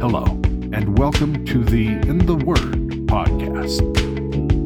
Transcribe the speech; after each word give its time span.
Hello, 0.00 0.24
and 0.24 0.98
welcome 0.98 1.44
to 1.44 1.62
the 1.62 1.88
In 1.88 2.24
the 2.24 2.34
Word 2.34 2.72
podcast. 3.06 3.82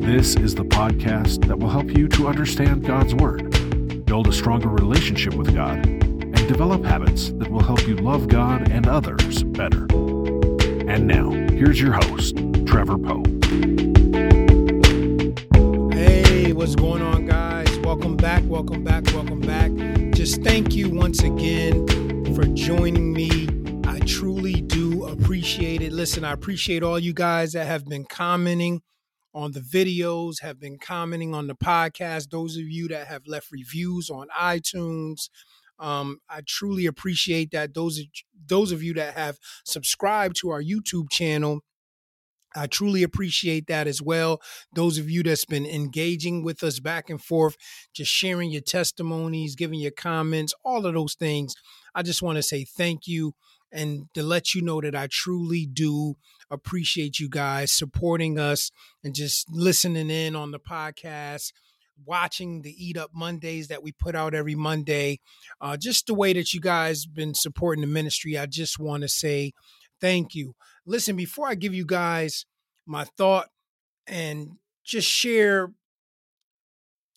This 0.00 0.36
is 0.36 0.54
the 0.54 0.64
podcast 0.64 1.48
that 1.48 1.58
will 1.58 1.70
help 1.70 1.90
you 1.90 2.06
to 2.10 2.28
understand 2.28 2.84
God's 2.84 3.16
Word, 3.16 4.06
build 4.06 4.28
a 4.28 4.32
stronger 4.32 4.68
relationship 4.68 5.34
with 5.34 5.52
God, 5.52 5.84
and 5.84 6.36
develop 6.46 6.84
habits 6.84 7.30
that 7.30 7.50
will 7.50 7.64
help 7.64 7.84
you 7.88 7.96
love 7.96 8.28
God 8.28 8.70
and 8.70 8.86
others 8.86 9.42
better. 9.42 9.86
And 10.86 11.08
now, 11.08 11.30
here's 11.30 11.80
your 11.80 11.94
host, 11.94 12.36
Trevor 12.64 12.96
Poe. 12.96 13.24
Hey, 15.92 16.52
what's 16.52 16.76
going 16.76 17.02
on, 17.02 17.26
guys? 17.26 17.76
Welcome 17.80 18.16
back, 18.16 18.44
welcome 18.46 18.84
back, 18.84 19.04
welcome 19.06 19.40
back. 19.40 19.72
Just 20.14 20.44
thank 20.44 20.76
you 20.76 20.90
once 20.90 21.24
again 21.24 21.88
for 22.36 22.44
joining 22.44 23.12
me. 23.12 23.53
Appreciate 25.44 25.82
it. 25.82 25.92
Listen, 25.92 26.24
I 26.24 26.32
appreciate 26.32 26.82
all 26.82 26.98
you 26.98 27.12
guys 27.12 27.52
that 27.52 27.66
have 27.66 27.84
been 27.84 28.06
commenting 28.06 28.80
on 29.34 29.52
the 29.52 29.60
videos, 29.60 30.40
have 30.40 30.58
been 30.58 30.78
commenting 30.78 31.34
on 31.34 31.48
the 31.48 31.54
podcast, 31.54 32.30
those 32.30 32.56
of 32.56 32.62
you 32.62 32.88
that 32.88 33.08
have 33.08 33.26
left 33.26 33.52
reviews 33.52 34.08
on 34.08 34.28
iTunes. 34.28 35.28
Um, 35.78 36.20
I 36.30 36.40
truly 36.46 36.86
appreciate 36.86 37.50
that. 37.50 37.74
Those 37.74 38.02
those 38.46 38.72
of 38.72 38.82
you 38.82 38.94
that 38.94 39.18
have 39.18 39.38
subscribed 39.66 40.36
to 40.36 40.48
our 40.48 40.62
YouTube 40.62 41.10
channel, 41.10 41.60
I 42.56 42.66
truly 42.66 43.02
appreciate 43.02 43.66
that 43.66 43.86
as 43.86 44.00
well. 44.00 44.40
Those 44.74 44.96
of 44.96 45.10
you 45.10 45.22
that's 45.22 45.44
been 45.44 45.66
engaging 45.66 46.42
with 46.42 46.62
us 46.62 46.80
back 46.80 47.10
and 47.10 47.22
forth, 47.22 47.58
just 47.92 48.10
sharing 48.10 48.50
your 48.50 48.62
testimonies, 48.62 49.56
giving 49.56 49.78
your 49.78 49.92
comments, 49.92 50.54
all 50.64 50.86
of 50.86 50.94
those 50.94 51.16
things. 51.16 51.54
I 51.94 52.02
just 52.02 52.22
want 52.22 52.36
to 52.36 52.42
say 52.42 52.64
thank 52.64 53.06
you 53.06 53.34
and 53.74 54.06
to 54.14 54.22
let 54.22 54.54
you 54.54 54.62
know 54.62 54.80
that 54.80 54.94
I 54.94 55.08
truly 55.10 55.66
do 55.66 56.14
appreciate 56.50 57.18
you 57.18 57.28
guys 57.28 57.72
supporting 57.72 58.38
us 58.38 58.70
and 59.02 59.14
just 59.14 59.50
listening 59.50 60.10
in 60.10 60.36
on 60.36 60.52
the 60.52 60.60
podcast, 60.60 61.52
watching 62.06 62.62
the 62.62 62.74
Eat 62.78 62.96
Up 62.96 63.10
Mondays 63.12 63.68
that 63.68 63.82
we 63.82 63.92
put 63.92 64.14
out 64.14 64.34
every 64.34 64.54
Monday. 64.54 65.18
Uh, 65.60 65.76
just 65.76 66.06
the 66.06 66.14
way 66.14 66.32
that 66.32 66.54
you 66.54 66.60
guys 66.60 67.04
been 67.04 67.34
supporting 67.34 67.80
the 67.80 67.88
ministry, 67.88 68.38
I 68.38 68.46
just 68.46 68.78
want 68.78 69.02
to 69.02 69.08
say 69.08 69.52
thank 70.00 70.34
you. 70.34 70.54
Listen, 70.86 71.16
before 71.16 71.48
I 71.48 71.56
give 71.56 71.74
you 71.74 71.84
guys 71.84 72.46
my 72.86 73.04
thought 73.16 73.48
and 74.06 74.52
just 74.84 75.08
share, 75.08 75.72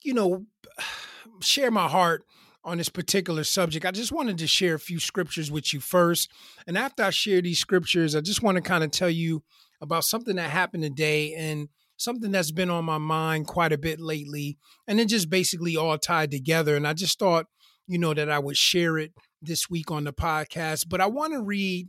you 0.03 0.13
know, 0.13 0.45
share 1.41 1.69
my 1.69 1.87
heart 1.87 2.23
on 2.63 2.77
this 2.77 2.89
particular 2.89 3.43
subject, 3.43 3.85
I 3.85 3.91
just 3.91 4.11
wanted 4.11 4.37
to 4.39 4.47
share 4.47 4.75
a 4.75 4.79
few 4.79 4.99
scriptures 4.99 5.51
with 5.51 5.73
you 5.73 5.79
first. 5.79 6.29
And 6.65 6.77
after 6.77 7.03
I 7.03 7.11
share 7.11 7.41
these 7.41 7.59
scriptures, 7.59 8.15
I 8.15 8.21
just 8.21 8.43
want 8.43 8.55
to 8.55 8.61
kind 8.61 8.83
of 8.83 8.91
tell 8.91 9.09
you 9.09 9.43
about 9.81 10.03
something 10.03 10.35
that 10.35 10.49
happened 10.49 10.83
today 10.83 11.33
and 11.33 11.69
something 11.97 12.31
that's 12.31 12.51
been 12.51 12.69
on 12.69 12.85
my 12.85 12.97
mind 12.97 13.47
quite 13.47 13.71
a 13.71 13.77
bit 13.77 13.99
lately. 13.99 14.57
And 14.87 14.99
it 14.99 15.07
just 15.07 15.29
basically 15.29 15.77
all 15.77 15.97
tied 15.97 16.31
together. 16.31 16.75
And 16.75 16.87
I 16.87 16.93
just 16.93 17.19
thought, 17.19 17.45
you 17.87 17.97
know, 17.97 18.13
that 18.13 18.29
I 18.29 18.39
would 18.39 18.57
share 18.57 18.97
it 18.97 19.13
this 19.41 19.69
week 19.69 19.91
on 19.91 20.03
the 20.03 20.13
podcast. 20.13 20.89
But 20.89 21.01
I 21.01 21.07
want 21.07 21.33
to 21.33 21.41
read 21.41 21.87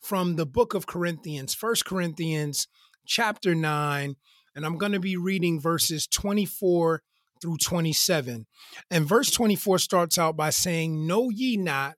from 0.00 0.36
the 0.36 0.46
book 0.46 0.74
of 0.74 0.86
Corinthians, 0.86 1.54
First 1.54 1.84
Corinthians 1.84 2.68
chapter 3.06 3.54
9, 3.54 4.16
and 4.54 4.66
I'm 4.66 4.78
going 4.78 4.92
to 4.92 5.00
be 5.00 5.16
reading 5.16 5.60
verses 5.60 6.06
24 6.06 7.02
through 7.46 7.58
27. 7.58 8.44
And 8.90 9.06
verse 9.06 9.30
24 9.30 9.78
starts 9.78 10.18
out 10.18 10.36
by 10.36 10.50
saying, 10.50 11.06
Know 11.06 11.30
ye 11.30 11.56
not 11.56 11.94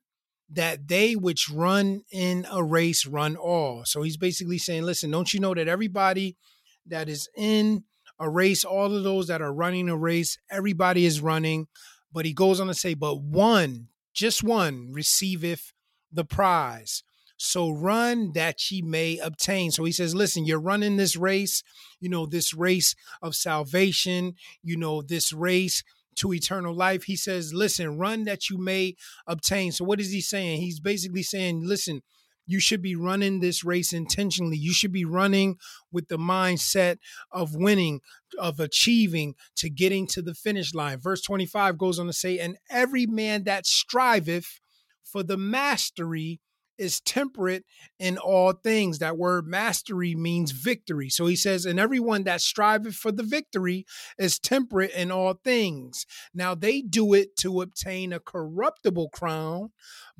that 0.51 0.87
they 0.87 1.15
which 1.15 1.49
run 1.49 2.03
in 2.11 2.45
a 2.51 2.63
race 2.63 3.07
run 3.07 3.35
all. 3.35 3.83
So 3.83 4.03
he's 4.03 4.15
basically 4.17 4.59
saying, 4.59 4.83
Listen, 4.83 5.09
don't 5.09 5.33
you 5.33 5.39
know 5.39 5.55
that 5.55 5.67
everybody 5.67 6.37
that 6.85 7.09
is 7.09 7.27
in 7.35 7.83
a 8.19 8.29
race, 8.29 8.63
all 8.63 8.95
of 8.95 9.03
those 9.03 9.25
that 9.27 9.41
are 9.41 9.51
running 9.51 9.89
a 9.89 9.97
race, 9.97 10.37
everybody 10.51 11.05
is 11.05 11.19
running. 11.19 11.65
But 12.13 12.25
he 12.25 12.33
goes 12.33 12.59
on 12.59 12.67
to 12.67 12.75
say, 12.75 12.93
But 12.93 13.19
one, 13.19 13.87
just 14.13 14.43
one, 14.43 14.89
receiveth 14.91 15.73
the 16.11 16.25
prize. 16.25 17.03
So 17.41 17.69
run 17.69 18.33
that 18.33 18.69
ye 18.69 18.81
may 18.81 19.17
obtain. 19.17 19.71
So 19.71 19.85
he 19.85 19.93
says, 19.93 20.13
listen, 20.13 20.45
you're 20.45 20.59
running 20.59 20.97
this 20.97 21.15
race, 21.15 21.63
you 22.01 22.09
know, 22.09 22.25
this 22.25 22.53
race 22.53 22.95
of 23.21 23.33
salvation, 23.33 24.33
you 24.61 24.75
know, 24.75 25.01
this 25.01 25.31
race 25.31 25.81
to 26.17 26.33
eternal 26.33 26.75
life. 26.75 27.03
He 27.03 27.15
says, 27.15 27.53
listen, 27.53 27.97
run 27.97 28.25
that 28.25 28.49
you 28.49 28.57
may 28.57 28.95
obtain. 29.25 29.71
So 29.71 29.85
what 29.85 30.01
is 30.01 30.11
he 30.11 30.19
saying? 30.19 30.59
He's 30.59 30.81
basically 30.81 31.23
saying, 31.23 31.65
listen, 31.65 32.01
you 32.45 32.59
should 32.59 32.81
be 32.81 32.95
running 32.95 33.39
this 33.39 33.63
race 33.63 33.93
intentionally. 33.93 34.57
You 34.57 34.73
should 34.73 34.91
be 34.91 35.05
running 35.05 35.55
with 35.93 36.09
the 36.09 36.17
mindset 36.17 36.97
of 37.31 37.55
winning, 37.55 38.01
of 38.37 38.59
achieving, 38.59 39.35
to 39.57 39.69
getting 39.69 40.07
to 40.07 40.21
the 40.21 40.33
finish 40.33 40.73
line. 40.73 40.99
Verse 40.99 41.21
25 41.21 41.77
goes 41.77 41.99
on 41.99 42.07
to 42.07 42.13
say, 42.13 42.37
And 42.37 42.57
every 42.69 43.05
man 43.05 43.45
that 43.45 43.65
striveth 43.65 44.59
for 45.05 45.23
the 45.23 45.37
mastery 45.37 46.41
is 46.79 47.01
temperate 47.01 47.65
in 47.99 48.17
all 48.17 48.53
things. 48.53 48.99
That 48.99 49.17
word 49.17 49.47
mastery 49.47 50.15
means 50.15 50.51
victory. 50.51 51.09
So 51.09 51.25
he 51.25 51.35
says, 51.35 51.65
and 51.65 51.79
everyone 51.79 52.23
that 52.23 52.41
striveth 52.41 52.95
for 52.95 53.11
the 53.11 53.23
victory 53.23 53.85
is 54.17 54.39
temperate 54.39 54.91
in 54.91 55.11
all 55.11 55.33
things. 55.43 56.05
Now 56.33 56.55
they 56.55 56.81
do 56.81 57.13
it 57.13 57.35
to 57.37 57.61
obtain 57.61 58.13
a 58.13 58.19
corruptible 58.19 59.09
crown, 59.09 59.71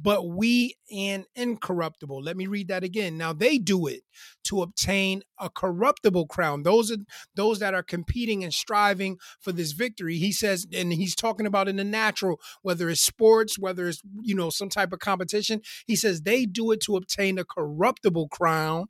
but 0.01 0.27
we 0.27 0.75
an 0.91 1.25
incorruptible. 1.35 2.21
Let 2.23 2.37
me 2.37 2.47
read 2.47 2.69
that 2.69 2.83
again. 2.83 3.17
Now 3.17 3.33
they 3.33 3.57
do 3.57 3.87
it 3.87 4.01
to 4.45 4.61
obtain 4.61 5.23
a 5.39 5.49
corruptible 5.49 6.27
crown. 6.27 6.63
Those 6.63 6.91
are 6.91 6.97
those 7.35 7.59
that 7.59 7.73
are 7.73 7.83
competing 7.83 8.43
and 8.43 8.53
striving 8.53 9.17
for 9.39 9.51
this 9.51 9.73
victory. 9.73 10.17
He 10.17 10.31
says, 10.31 10.65
and 10.73 10.93
he's 10.93 11.15
talking 11.15 11.45
about 11.45 11.67
in 11.67 11.75
the 11.75 11.83
natural, 11.83 12.39
whether 12.61 12.89
it's 12.89 13.01
sports, 13.01 13.59
whether 13.59 13.87
it's 13.87 14.01
you 14.21 14.35
know 14.35 14.49
some 14.49 14.69
type 14.69 14.93
of 14.93 14.99
competition. 14.99 15.61
He 15.85 15.95
says 15.95 16.21
they 16.21 16.45
do 16.45 16.71
it 16.71 16.81
to 16.81 16.95
obtain 16.95 17.37
a 17.37 17.45
corruptible 17.45 18.29
crown 18.29 18.85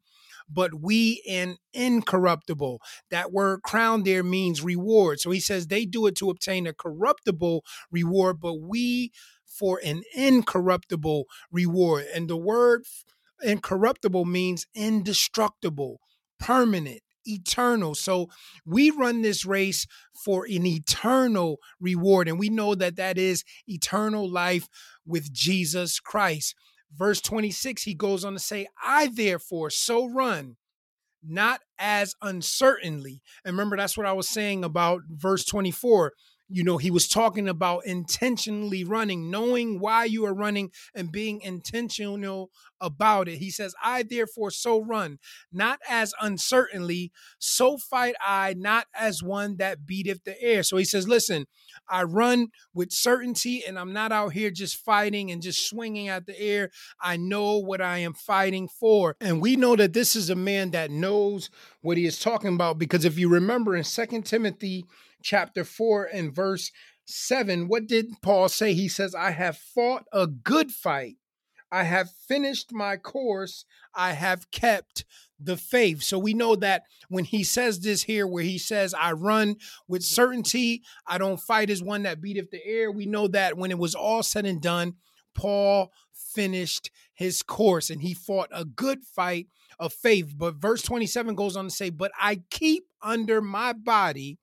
but 0.51 0.81
we 0.81 1.21
an 1.29 1.57
incorruptible. 1.73 2.81
That 3.11 3.31
word 3.31 3.61
crown 3.61 4.03
there 4.03 4.23
means 4.23 4.63
reward. 4.63 5.19
So 5.19 5.29
he 5.29 5.39
says 5.39 5.67
they 5.67 5.85
do 5.85 6.07
it 6.07 6.15
to 6.15 6.29
obtain 6.31 6.65
a 6.65 6.73
corruptible 6.73 7.63
reward, 7.91 8.39
but 8.39 8.55
we 8.55 9.11
for 9.49 9.81
an 9.83 10.03
incorruptible 10.15 11.25
reward. 11.51 12.05
And 12.13 12.29
the 12.29 12.37
word 12.37 12.85
incorruptible 13.41 14.25
means 14.25 14.67
indestructible, 14.73 15.99
permanent, 16.39 17.01
eternal. 17.25 17.95
So 17.95 18.27
we 18.65 18.91
run 18.91 19.21
this 19.21 19.45
race 19.45 19.85
for 20.13 20.45
an 20.45 20.65
eternal 20.65 21.57
reward. 21.79 22.27
And 22.27 22.39
we 22.39 22.49
know 22.49 22.75
that 22.75 22.95
that 22.95 23.17
is 23.17 23.43
eternal 23.67 24.29
life 24.29 24.67
with 25.05 25.31
Jesus 25.31 25.99
Christ. 25.99 26.55
Verse 26.95 27.21
26, 27.21 27.83
he 27.83 27.93
goes 27.93 28.25
on 28.25 28.33
to 28.33 28.39
say, 28.39 28.67
I 28.83 29.07
therefore 29.07 29.69
so 29.69 30.07
run, 30.07 30.57
not 31.23 31.61
as 31.77 32.15
uncertainly. 32.21 33.21
And 33.45 33.53
remember, 33.53 33.77
that's 33.77 33.97
what 33.97 34.07
I 34.07 34.13
was 34.13 34.27
saying 34.27 34.63
about 34.63 35.01
verse 35.07 35.45
24 35.45 36.13
you 36.49 36.63
know, 36.63 36.77
he 36.77 36.89
was 36.89 37.07
talking 37.07 37.47
about 37.47 37.85
intentionally 37.85 38.83
running, 38.83 39.29
knowing 39.29 39.79
why 39.79 40.05
you 40.05 40.25
are 40.25 40.33
running 40.33 40.71
and 40.95 41.11
being 41.11 41.41
intentional 41.41 42.49
about 42.81 43.27
it. 43.27 43.37
He 43.37 43.51
says, 43.51 43.75
I 43.83 44.03
therefore 44.03 44.49
so 44.49 44.81
run, 44.81 45.19
not 45.51 45.79
as 45.87 46.13
uncertainly, 46.19 47.11
so 47.37 47.77
fight 47.77 48.15
I, 48.19 48.55
not 48.57 48.87
as 48.97 49.21
one 49.21 49.57
that 49.57 49.85
beateth 49.85 50.23
the 50.23 50.41
air. 50.41 50.63
So 50.63 50.77
he 50.77 50.85
says, 50.85 51.07
Listen, 51.07 51.45
I 51.87 52.03
run 52.03 52.47
with 52.73 52.91
certainty 52.91 53.63
and 53.67 53.77
I'm 53.77 53.93
not 53.93 54.11
out 54.11 54.33
here 54.33 54.49
just 54.49 54.77
fighting 54.77 55.29
and 55.29 55.41
just 55.41 55.69
swinging 55.69 56.07
at 56.07 56.25
the 56.25 56.39
air. 56.39 56.71
I 56.99 57.17
know 57.17 57.59
what 57.59 57.81
I 57.81 57.99
am 57.99 58.13
fighting 58.13 58.67
for. 58.67 59.15
And 59.21 59.41
we 59.41 59.55
know 59.55 59.75
that 59.75 59.93
this 59.93 60.15
is 60.15 60.29
a 60.29 60.35
man 60.35 60.71
that 60.71 60.89
knows 60.89 61.49
what 61.81 61.97
he 61.97 62.05
is 62.05 62.19
talking 62.19 62.55
about 62.55 62.79
because 62.79 63.05
if 63.05 63.19
you 63.19 63.29
remember 63.29 63.75
in 63.75 63.83
Second 63.83 64.25
Timothy, 64.25 64.85
chapter 65.23 65.63
4 65.63 66.05
and 66.05 66.33
verse 66.33 66.71
7, 67.05 67.67
what 67.67 67.87
did 67.87 68.07
Paul 68.21 68.49
say? 68.49 68.73
He 68.73 68.87
says, 68.87 69.15
I 69.15 69.31
have 69.31 69.57
fought 69.57 70.05
a 70.13 70.27
good 70.27 70.71
fight. 70.71 71.15
I 71.71 71.83
have 71.83 72.09
finished 72.27 72.71
my 72.71 72.97
course. 72.97 73.65
I 73.93 74.13
have 74.13 74.49
kept 74.51 75.05
the 75.39 75.57
faith. 75.57 76.03
So 76.03 76.17
we 76.17 76.33
know 76.33 76.55
that 76.55 76.83
when 77.09 77.23
he 77.23 77.43
says 77.43 77.79
this 77.79 78.03
here, 78.03 78.27
where 78.27 78.43
he 78.43 78.57
says, 78.57 78.93
I 78.93 79.11
run 79.13 79.57
with 79.87 80.03
certainty, 80.03 80.83
I 81.07 81.17
don't 81.17 81.39
fight 81.39 81.69
as 81.69 81.83
one 81.83 82.03
that 82.03 82.21
beateth 82.21 82.51
the 82.51 82.65
air. 82.65 82.91
We 82.91 83.05
know 83.05 83.27
that 83.29 83.57
when 83.57 83.71
it 83.71 83.77
was 83.77 83.95
all 83.95 84.23
said 84.23 84.45
and 84.45 84.61
done, 84.61 84.95
Paul 85.35 85.91
finished 86.11 86.91
his 87.13 87.43
course 87.43 87.89
and 87.89 88.01
he 88.01 88.13
fought 88.13 88.49
a 88.51 88.65
good 88.65 89.03
fight 89.03 89.47
of 89.79 89.93
faith. 89.93 90.33
But 90.35 90.55
verse 90.55 90.81
27 90.81 91.35
goes 91.35 91.55
on 91.55 91.65
to 91.65 91.71
say, 91.71 91.89
But 91.89 92.11
I 92.19 92.41
keep 92.49 92.85
under 93.01 93.41
my 93.41 93.73
body 93.73 94.39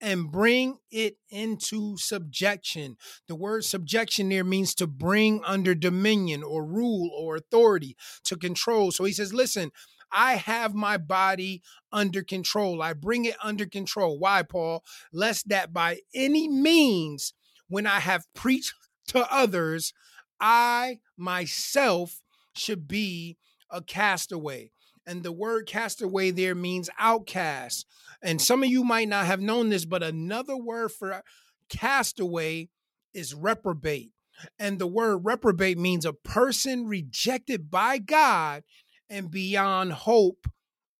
and 0.00 0.30
bring 0.30 0.78
it 0.90 1.16
into 1.30 1.96
subjection. 1.96 2.96
The 3.28 3.34
word 3.34 3.64
subjection 3.64 4.28
there 4.28 4.44
means 4.44 4.74
to 4.76 4.86
bring 4.86 5.42
under 5.44 5.74
dominion 5.74 6.42
or 6.42 6.64
rule 6.64 7.10
or 7.18 7.36
authority, 7.36 7.96
to 8.24 8.36
control. 8.36 8.92
So 8.92 9.04
he 9.04 9.12
says, 9.12 9.32
listen, 9.32 9.70
I 10.12 10.34
have 10.34 10.74
my 10.74 10.98
body 10.98 11.62
under 11.92 12.22
control. 12.22 12.82
I 12.82 12.92
bring 12.92 13.24
it 13.24 13.36
under 13.42 13.66
control. 13.66 14.18
Why, 14.18 14.42
Paul? 14.42 14.84
Lest 15.12 15.48
that 15.48 15.72
by 15.72 16.00
any 16.14 16.48
means, 16.48 17.34
when 17.68 17.86
I 17.86 18.00
have 18.00 18.32
preached 18.34 18.74
to 19.08 19.26
others, 19.32 19.92
I 20.40 21.00
myself 21.16 22.22
should 22.54 22.86
be 22.86 23.38
a 23.70 23.82
castaway. 23.82 24.70
And 25.06 25.22
the 25.22 25.32
word 25.32 25.66
castaway 25.66 26.30
there 26.32 26.54
means 26.54 26.90
outcast. 26.98 27.86
And 28.22 28.42
some 28.42 28.62
of 28.62 28.68
you 28.68 28.82
might 28.82 29.08
not 29.08 29.26
have 29.26 29.40
known 29.40 29.68
this, 29.68 29.84
but 29.84 30.02
another 30.02 30.56
word 30.56 30.90
for 30.92 31.22
castaway 31.68 32.68
is 33.14 33.34
reprobate. 33.34 34.10
And 34.58 34.78
the 34.78 34.86
word 34.86 35.18
reprobate 35.18 35.78
means 35.78 36.04
a 36.04 36.12
person 36.12 36.86
rejected 36.86 37.70
by 37.70 37.98
God 37.98 38.64
and 39.08 39.30
beyond 39.30 39.92
hope 39.92 40.46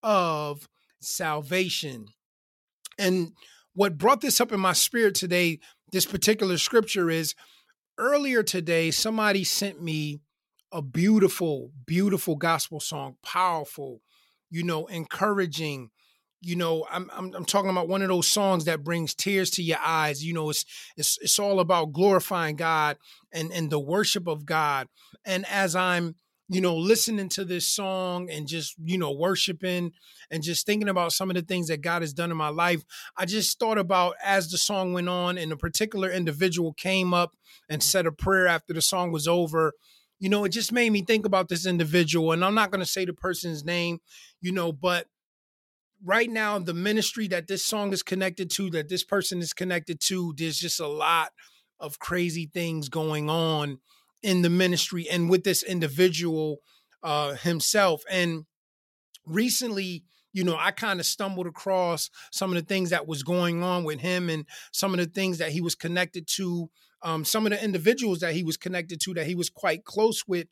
of 0.02 0.68
salvation. 1.00 2.06
And 2.98 3.32
what 3.74 3.98
brought 3.98 4.20
this 4.20 4.40
up 4.40 4.52
in 4.52 4.60
my 4.60 4.72
spirit 4.72 5.14
today, 5.14 5.58
this 5.92 6.06
particular 6.06 6.56
scripture 6.58 7.10
is 7.10 7.34
earlier 7.98 8.42
today, 8.42 8.90
somebody 8.90 9.44
sent 9.44 9.82
me 9.82 10.20
a 10.76 10.82
beautiful, 10.82 11.70
beautiful 11.86 12.36
gospel 12.36 12.80
song, 12.80 13.16
powerful, 13.22 14.02
you 14.50 14.62
know, 14.62 14.84
encouraging. 14.86 15.88
You 16.42 16.54
know, 16.54 16.86
I'm, 16.90 17.10
I'm 17.14 17.34
I'm 17.34 17.46
talking 17.46 17.70
about 17.70 17.88
one 17.88 18.02
of 18.02 18.08
those 18.08 18.28
songs 18.28 18.66
that 18.66 18.84
brings 18.84 19.14
tears 19.14 19.48
to 19.52 19.62
your 19.62 19.78
eyes. 19.82 20.22
You 20.22 20.34
know, 20.34 20.50
it's 20.50 20.66
it's 20.94 21.16
it's 21.22 21.38
all 21.38 21.60
about 21.60 21.94
glorifying 21.94 22.56
God 22.56 22.98
and 23.32 23.50
and 23.52 23.70
the 23.70 23.80
worship 23.80 24.28
of 24.28 24.44
God. 24.44 24.88
And 25.24 25.46
as 25.46 25.74
I'm 25.74 26.16
you 26.48 26.60
know, 26.60 26.76
listening 26.76 27.28
to 27.28 27.44
this 27.44 27.66
song 27.66 28.30
and 28.30 28.46
just, 28.46 28.76
you 28.80 28.96
know, 28.96 29.10
worshiping 29.10 29.90
and 30.30 30.44
just 30.44 30.64
thinking 30.64 30.88
about 30.88 31.12
some 31.12 31.28
of 31.28 31.34
the 31.34 31.42
things 31.42 31.66
that 31.66 31.80
God 31.80 32.02
has 32.02 32.12
done 32.12 32.30
in 32.30 32.36
my 32.36 32.50
life, 32.50 32.84
I 33.16 33.24
just 33.24 33.58
thought 33.58 33.78
about 33.78 34.14
as 34.24 34.48
the 34.48 34.58
song 34.58 34.92
went 34.92 35.08
on 35.08 35.38
and 35.38 35.50
a 35.50 35.56
particular 35.56 36.08
individual 36.08 36.72
came 36.72 37.12
up 37.12 37.32
and 37.68 37.82
said 37.82 38.06
a 38.06 38.12
prayer 38.12 38.46
after 38.46 38.72
the 38.72 38.80
song 38.80 39.10
was 39.10 39.26
over. 39.26 39.72
You 40.18 40.28
know, 40.28 40.44
it 40.44 40.50
just 40.50 40.72
made 40.72 40.90
me 40.90 41.02
think 41.02 41.26
about 41.26 41.48
this 41.48 41.66
individual. 41.66 42.32
And 42.32 42.44
I'm 42.44 42.54
not 42.54 42.70
going 42.70 42.82
to 42.82 42.90
say 42.90 43.04
the 43.04 43.12
person's 43.12 43.64
name, 43.64 43.98
you 44.40 44.52
know, 44.52 44.72
but 44.72 45.06
right 46.04 46.30
now, 46.30 46.58
the 46.58 46.74
ministry 46.74 47.28
that 47.28 47.48
this 47.48 47.64
song 47.64 47.92
is 47.92 48.02
connected 48.02 48.50
to, 48.52 48.70
that 48.70 48.88
this 48.88 49.04
person 49.04 49.40
is 49.40 49.52
connected 49.52 50.00
to, 50.00 50.34
there's 50.36 50.58
just 50.58 50.80
a 50.80 50.86
lot 50.86 51.32
of 51.80 51.98
crazy 51.98 52.50
things 52.52 52.88
going 52.88 53.28
on 53.28 53.78
in 54.22 54.42
the 54.42 54.50
ministry 54.50 55.06
and 55.10 55.28
with 55.28 55.44
this 55.44 55.62
individual 55.62 56.58
uh, 57.02 57.34
himself. 57.34 58.02
And 58.10 58.46
recently, 59.26 60.04
you 60.32 60.44
know, 60.44 60.56
I 60.58 60.70
kind 60.70 61.00
of 61.00 61.06
stumbled 61.06 61.46
across 61.46 62.10
some 62.30 62.50
of 62.50 62.56
the 62.56 62.66
things 62.66 62.90
that 62.90 63.06
was 63.06 63.22
going 63.22 63.62
on 63.62 63.84
with 63.84 64.00
him 64.00 64.28
and 64.28 64.44
some 64.72 64.92
of 64.92 65.00
the 65.00 65.06
things 65.06 65.38
that 65.38 65.52
he 65.52 65.60
was 65.60 65.74
connected 65.74 66.26
to, 66.36 66.68
um, 67.02 67.24
some 67.24 67.46
of 67.46 67.50
the 67.50 67.62
individuals 67.62 68.20
that 68.20 68.34
he 68.34 68.42
was 68.42 68.56
connected 68.56 69.00
to 69.02 69.14
that 69.14 69.26
he 69.26 69.34
was 69.34 69.50
quite 69.50 69.84
close 69.84 70.24
with, 70.26 70.46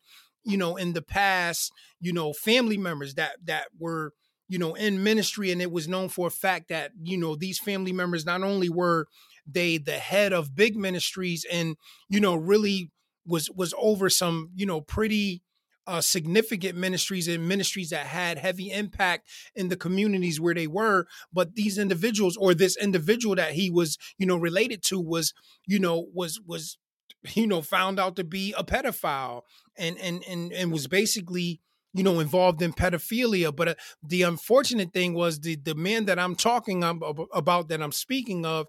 you 0.45 0.57
know, 0.57 0.77
in 0.77 0.93
the 0.93 1.03
past, 1.03 1.73
you 2.01 2.13
know, 2.13 2.33
family 2.33 2.77
members 2.77 3.15
that 3.15 3.37
that 3.45 3.67
were 3.79 4.13
you 4.49 4.59
know 4.59 4.75
in 4.75 5.03
ministry 5.03 5.51
and 5.51 5.63
it 5.63 5.73
was 5.73 5.89
known 5.89 6.09
for 6.09 6.27
a 6.27 6.31
fact 6.31 6.69
that 6.69 6.93
you 7.03 7.17
know 7.17 7.35
these 7.35 7.59
family 7.59 7.93
members 7.93 8.27
not 8.27 8.43
only 8.43 8.69
were 8.69 9.07
they 9.47 9.79
the 9.79 9.99
head 9.99 10.33
of 10.33 10.55
big 10.55 10.77
ministries 10.77 11.47
and 11.51 11.77
you 12.09 12.21
know 12.21 12.35
really 12.35 12.91
was 13.27 13.51
was 13.51 13.75
over 13.79 14.11
some 14.11 14.51
you 14.55 14.67
know 14.67 14.81
pretty 14.81 15.43
uh, 15.87 16.01
significant 16.01 16.77
ministries 16.77 17.29
and 17.29 17.47
ministries 17.47 17.91
that 17.91 18.07
had 18.07 18.39
heavy 18.39 18.71
impact 18.71 19.29
in 19.55 19.69
the 19.69 19.77
communities 19.77 20.41
where 20.41 20.55
they 20.55 20.67
were 20.67 21.07
but 21.33 21.55
these 21.55 21.79
individuals 21.79 22.37
or 22.37 22.55
this 22.55 22.77
individual 22.77 23.35
that 23.35 23.53
he 23.53 23.71
was 23.71 23.99
you 24.19 24.27
know 24.27 24.37
related 24.37 24.83
to 24.83 24.99
was 24.99 25.35
you 25.67 25.79
know 25.79 26.07
was 26.15 26.41
was 26.47 26.79
you 27.35 27.47
know 27.47 27.63
found 27.63 27.99
out 27.99 28.17
to 28.17 28.25
be 28.25 28.55
a 28.57 28.65
pedophile 28.65 29.43
and 29.77 29.99
and 29.99 30.23
and, 30.29 30.53
and 30.53 30.73
was 30.73 30.87
basically 30.87 31.61
you 31.93 32.03
know 32.03 32.21
involved 32.21 32.61
in 32.61 32.73
pedophilia. 32.73 33.55
But 33.55 33.69
uh, 33.69 33.75
the 34.03 34.23
unfortunate 34.23 34.93
thing 34.93 35.15
was 35.15 35.41
the 35.41 35.57
the 35.57 35.75
man 35.75 36.05
that 36.07 36.19
i'm 36.19 36.35
talking 36.35 36.83
about 36.83 37.69
that 37.69 37.83
i'm 37.83 37.93
speaking 37.93 38.45
of 38.45 38.67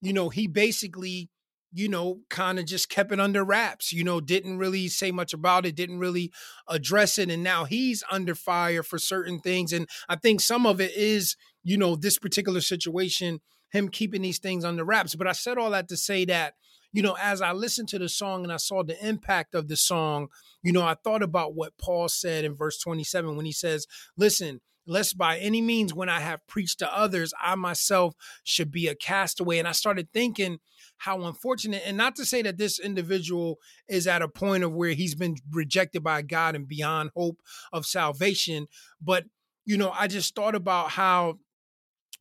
you 0.00 0.12
know 0.12 0.28
he 0.28 0.46
basically 0.46 1.30
you 1.76 1.90
know, 1.90 2.20
kind 2.30 2.58
of 2.58 2.64
just 2.64 2.88
kept 2.88 3.12
it 3.12 3.20
under 3.20 3.44
wraps, 3.44 3.92
you 3.92 4.02
know, 4.02 4.18
didn't 4.18 4.56
really 4.56 4.88
say 4.88 5.10
much 5.10 5.34
about 5.34 5.66
it, 5.66 5.76
didn't 5.76 5.98
really 5.98 6.32
address 6.66 7.18
it. 7.18 7.30
And 7.30 7.42
now 7.42 7.64
he's 7.64 8.02
under 8.10 8.34
fire 8.34 8.82
for 8.82 8.96
certain 8.96 9.40
things. 9.40 9.74
And 9.74 9.86
I 10.08 10.16
think 10.16 10.40
some 10.40 10.64
of 10.64 10.80
it 10.80 10.96
is, 10.96 11.36
you 11.62 11.76
know, 11.76 11.94
this 11.94 12.18
particular 12.18 12.62
situation, 12.62 13.40
him 13.68 13.90
keeping 13.90 14.22
these 14.22 14.38
things 14.38 14.64
under 14.64 14.86
wraps. 14.86 15.14
But 15.14 15.26
I 15.26 15.32
said 15.32 15.58
all 15.58 15.68
that 15.72 15.88
to 15.88 15.98
say 15.98 16.24
that, 16.24 16.54
you 16.94 17.02
know, 17.02 17.14
as 17.20 17.42
I 17.42 17.52
listened 17.52 17.88
to 17.88 17.98
the 17.98 18.08
song 18.08 18.42
and 18.42 18.50
I 18.50 18.56
saw 18.56 18.82
the 18.82 18.96
impact 19.06 19.54
of 19.54 19.68
the 19.68 19.76
song, 19.76 20.28
you 20.62 20.72
know, 20.72 20.82
I 20.82 20.94
thought 20.94 21.22
about 21.22 21.54
what 21.54 21.76
Paul 21.76 22.08
said 22.08 22.46
in 22.46 22.54
verse 22.54 22.78
27 22.78 23.36
when 23.36 23.44
he 23.44 23.52
says, 23.52 23.86
listen, 24.16 24.62
lest 24.86 25.18
by 25.18 25.38
any 25.38 25.60
means 25.60 25.92
when 25.92 26.08
I 26.08 26.20
have 26.20 26.46
preached 26.46 26.78
to 26.80 26.96
others, 26.96 27.34
I 27.42 27.54
myself 27.54 28.14
should 28.44 28.70
be 28.70 28.86
a 28.86 28.94
castaway. 28.94 29.58
And 29.58 29.68
I 29.68 29.72
started 29.72 30.08
thinking 30.12 30.58
how 30.98 31.22
unfortunate, 31.22 31.82
and 31.84 31.96
not 31.96 32.16
to 32.16 32.24
say 32.24 32.42
that 32.42 32.58
this 32.58 32.78
individual 32.78 33.58
is 33.88 34.06
at 34.06 34.22
a 34.22 34.28
point 34.28 34.64
of 34.64 34.72
where 34.72 34.90
he's 34.90 35.14
been 35.14 35.36
rejected 35.50 36.02
by 36.02 36.22
God 36.22 36.54
and 36.54 36.66
beyond 36.66 37.10
hope 37.14 37.40
of 37.72 37.86
salvation, 37.86 38.66
but 39.00 39.24
you 39.64 39.76
know, 39.76 39.90
I 39.90 40.06
just 40.06 40.34
thought 40.34 40.54
about 40.54 40.90
how 40.90 41.38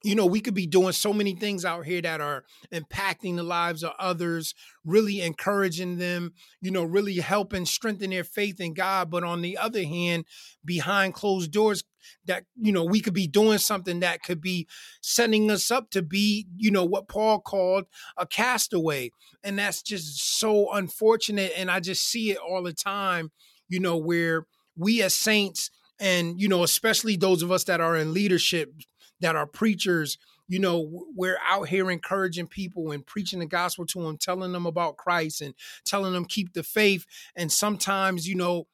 you 0.06 0.13
know, 0.13 0.27
we 0.27 0.39
could 0.39 0.53
be 0.53 0.67
doing 0.67 0.91
so 0.91 1.12
many 1.12 1.33
things 1.33 1.65
out 1.65 1.83
here 1.83 2.00
that 2.01 2.21
are 2.21 2.44
impacting 2.71 3.38
the 3.38 3.44
lives 3.44 3.83
of 3.83 3.91
others, 3.97 4.53
really 4.83 5.19
encouraging 5.19 5.97
them, 5.97 6.33
you 6.62 6.69
know, 6.69 6.83
really 6.83 7.15
helping 7.15 7.65
strengthen 7.65 8.12
their 8.12 8.23
faith 8.23 8.59
in 8.59 8.75
God. 8.75 9.09
But 9.09 9.23
on 9.23 9.41
the 9.41 9.57
other 9.57 9.83
hand, 9.83 10.25
behind 10.63 11.15
closed 11.15 11.51
doors, 11.51 11.83
that, 12.25 12.46
you 12.56 12.72
know, 12.72 12.84
we 12.84 13.02
could 13.02 13.13
be 13.13 13.28
doing 13.28 13.57
something 13.57 14.00
that 14.02 14.24
could 14.24 14.42
be 14.42 14.68
setting 15.02 15.50
us 15.52 15.72
up 15.72 15.90
to 15.92 16.02
be, 16.02 16.48
you 16.57 16.72
know, 16.72 16.86
what 16.86 17.07
Paul 17.07 17.40
called 17.40 17.86
a 18.18 18.25
castaway. 18.25 19.12
And 19.44 19.60
that's 19.60 19.81
just 19.81 20.40
so 20.40 20.72
unfortunate. 20.74 21.54
And 21.56 21.69
I 21.69 21.80
just 21.80 22.04
see 22.07 22.31
it 22.31 22.38
all 22.38 22.63
the 22.63 22.74
time, 22.74 23.31
you 23.69 23.80
know, 23.80 23.98
where 23.98 24.46
we 24.78 25.02
as 25.02 25.16
saints, 25.16 25.72
and 26.00 26.39
you 26.39 26.48
know 26.48 26.63
especially 26.63 27.15
those 27.15 27.41
of 27.41 27.51
us 27.51 27.63
that 27.65 27.82
are 27.82 27.96
in 27.96 28.13
leadership 28.13 28.74
that 29.22 29.36
are 29.36 29.48
preachers 29.48 30.18
you 30.48 30.60
know 30.60 31.06
we're 31.15 31.39
out 31.48 31.68
here 31.68 31.89
encouraging 31.89 32.48
people 32.48 32.91
and 32.91 33.06
preaching 33.06 33.39
the 33.39 33.46
gospel 33.46 33.86
to 33.86 34.01
them 34.01 34.18
telling 34.18 34.51
them 34.51 34.65
about 34.65 34.98
christ 34.98 35.41
and 35.41 35.53
telling 35.86 36.13
them 36.13 36.25
keep 36.25 36.53
the 36.53 36.63
faith 36.63 37.06
and 37.36 37.51
sometimes 37.51 38.27
you 38.27 38.36
know 38.36 38.68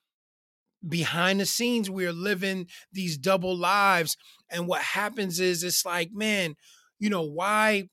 behind 0.88 1.39
the 1.39 1.45
scenes 1.45 1.89
we're 1.89 2.13
living 2.13 2.67
these 2.91 3.17
double 3.17 3.55
lives 3.55 4.17
and 4.50 4.67
what 4.67 4.81
happens 4.81 5.39
is 5.39 5.63
it's 5.63 5.85
like 5.85 6.09
man 6.11 6.55
you 7.00 7.09
know 7.09 7.23
why 7.23 7.88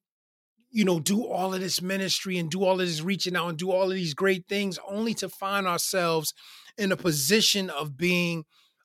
you 0.70 0.84
know 0.84 1.00
do 1.00 1.24
all 1.24 1.54
of 1.54 1.60
this 1.60 1.82
ministry 1.82 2.38
and 2.38 2.50
do 2.50 2.64
all 2.64 2.80
of 2.80 2.86
this 2.86 3.02
reaching 3.02 3.36
out 3.36 3.48
and 3.48 3.58
do 3.58 3.70
all 3.70 3.90
of 3.90 3.94
these 3.94 4.14
great 4.14 4.46
things 4.48 4.78
only 4.88 5.14
to 5.14 5.28
find 5.28 5.66
ourselves 5.66 6.32
in 6.76 6.92
a 6.92 6.96
position 6.96 7.70
of 7.70 7.96
being 7.96 8.44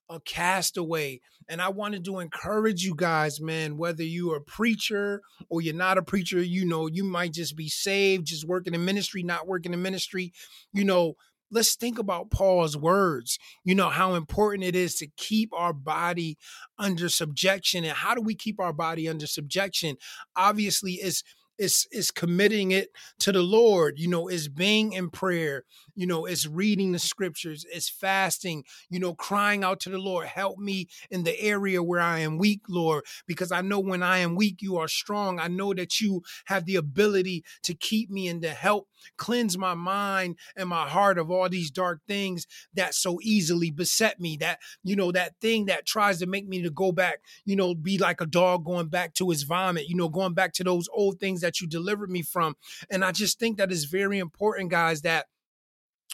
a 0.10 0.20
castaway. 0.22 1.20
And 1.50 1.62
I 1.62 1.70
wanted 1.70 2.06
to 2.06 2.20
encourage 2.20 2.84
you 2.84 2.94
guys, 2.96 3.42
man, 3.42 3.78
whether 3.78 4.04
you're 4.04 4.38
a 4.38 4.42
preacher 4.42 5.22
or 5.50 5.62
you're 5.62 5.74
not 5.74 5.98
a 5.98 6.04
preacher, 6.04 6.42
you 6.42 6.66
know, 6.66 6.88
you 6.88 7.04
might 7.04 7.34
just 7.34 7.56
be 7.56 7.68
saved, 7.68 8.28
just 8.28 8.48
working 8.48 8.74
in 8.74 8.86
ministry, 8.86 9.24
not 9.24 9.48
working 9.48 9.74
in 9.74 9.82
ministry. 9.82 10.32
You 10.72 10.86
know, 10.86 11.16
let's 11.52 11.76
think 11.76 12.00
about 12.00 12.32
Paul's 12.32 12.76
words. 12.76 13.38
You 13.64 13.76
know, 13.76 13.90
how 13.90 14.16
important 14.16 14.64
it 14.64 14.76
is 14.76 14.96
to 14.96 15.08
keep 15.18 15.52
our 15.54 15.74
body 15.74 16.38
under 16.80 17.10
subjection. 17.10 17.84
And 17.84 17.94
how 17.94 18.16
do 18.16 18.22
we 18.22 18.36
keep 18.36 18.60
our 18.60 18.74
body 18.74 19.08
under 19.08 19.28
subjection? 19.28 19.98
Obviously, 20.36 20.94
it's 20.94 21.24
is 21.58 21.88
is 21.92 22.12
committing 22.12 22.72
it 22.72 22.90
to 23.20 23.32
the 23.32 23.42
Lord, 23.42 24.00
you 24.00 24.08
know, 24.08 24.28
is 24.28 24.48
being 24.48 24.94
in 24.94 25.10
prayer, 25.10 25.64
you 25.96 26.08
know, 26.08 26.26
is 26.26 26.48
reading 26.48 26.92
the 26.92 27.00
scriptures, 27.00 27.66
is 27.74 27.90
fasting, 27.90 28.64
you 28.90 29.00
know, 29.00 29.14
crying 29.14 29.64
out 29.64 29.80
to 29.82 29.90
the 29.90 29.98
Lord, 29.98 30.28
help 30.28 30.58
me 30.58 30.88
in 31.12 31.24
the 31.24 31.40
area 31.40 31.84
where 31.84 32.02
I 32.02 32.20
am 32.20 32.38
weak, 32.38 32.62
Lord, 32.68 33.04
because 33.28 33.52
I 33.52 33.62
know 33.62 33.80
when 33.80 34.04
I 34.04 34.20
am 34.20 34.36
weak, 34.36 34.62
you 34.62 34.78
are 34.78 34.88
strong. 34.88 35.40
I 35.40 35.48
know 35.48 35.74
that 35.74 36.00
you 36.02 36.24
have 36.46 36.66
the 36.66 36.76
ability 36.76 37.44
to 37.64 37.74
keep 37.74 38.10
me 38.10 38.28
and 38.28 38.42
to 38.42 38.50
help 38.50 38.88
cleanse 39.18 39.58
my 39.58 39.74
mind 39.74 40.38
and 40.56 40.70
my 40.70 40.88
heart 40.88 41.18
of 41.18 41.30
all 41.30 41.50
these 41.50 41.72
dark 41.72 42.00
things 42.08 42.48
that 42.74 42.96
so 42.96 43.20
easily 43.22 43.70
beset 43.72 44.20
me. 44.20 44.38
That, 44.38 44.60
you 44.84 44.96
know, 44.96 45.12
that 45.12 45.36
thing 45.42 45.66
that 45.66 45.86
tries 45.86 46.20
to 46.20 46.26
make 46.26 46.48
me 46.48 46.62
to 46.64 46.70
go 46.70 46.92
back, 46.92 47.20
you 47.46 47.56
know, 47.56 47.76
be 47.76 47.98
like 47.98 48.22
a 48.22 48.26
dog 48.26 48.66
going 48.66 48.88
back 48.88 49.14
to 49.16 49.30
his 49.30 49.44
vomit, 49.44 49.88
you 49.88 49.96
know, 49.96 50.10
going 50.10 50.34
back 50.34 50.54
to 50.54 50.64
those 50.64 50.88
old 50.94 51.20
things 51.20 51.42
that 51.44 51.62
you 51.62 51.68
delivered 51.68 52.10
me 52.10 52.24
from. 52.24 52.56
And 52.90 53.06
I 53.06 53.12
just 53.12 53.40
think 53.40 53.58
that 53.58 53.72
is 53.72 53.86
very 53.86 54.20
important, 54.20 54.72
guys, 54.72 55.02
that 55.04 55.28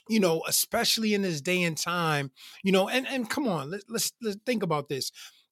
you 0.10 0.20
know, 0.20 0.44
especially 0.48 1.14
in 1.14 1.22
this 1.22 1.40
day 1.40 1.62
and 1.64 1.78
time, 1.78 2.32
you 2.64 2.72
know, 2.72 2.90
and 2.90 3.08
and 3.08 3.30
come 3.30 3.48
on, 3.48 3.72
let, 3.72 3.82
let's 3.88 4.12
let's 4.22 4.38
think 4.46 4.64
about 4.64 4.90
this. 4.90 5.12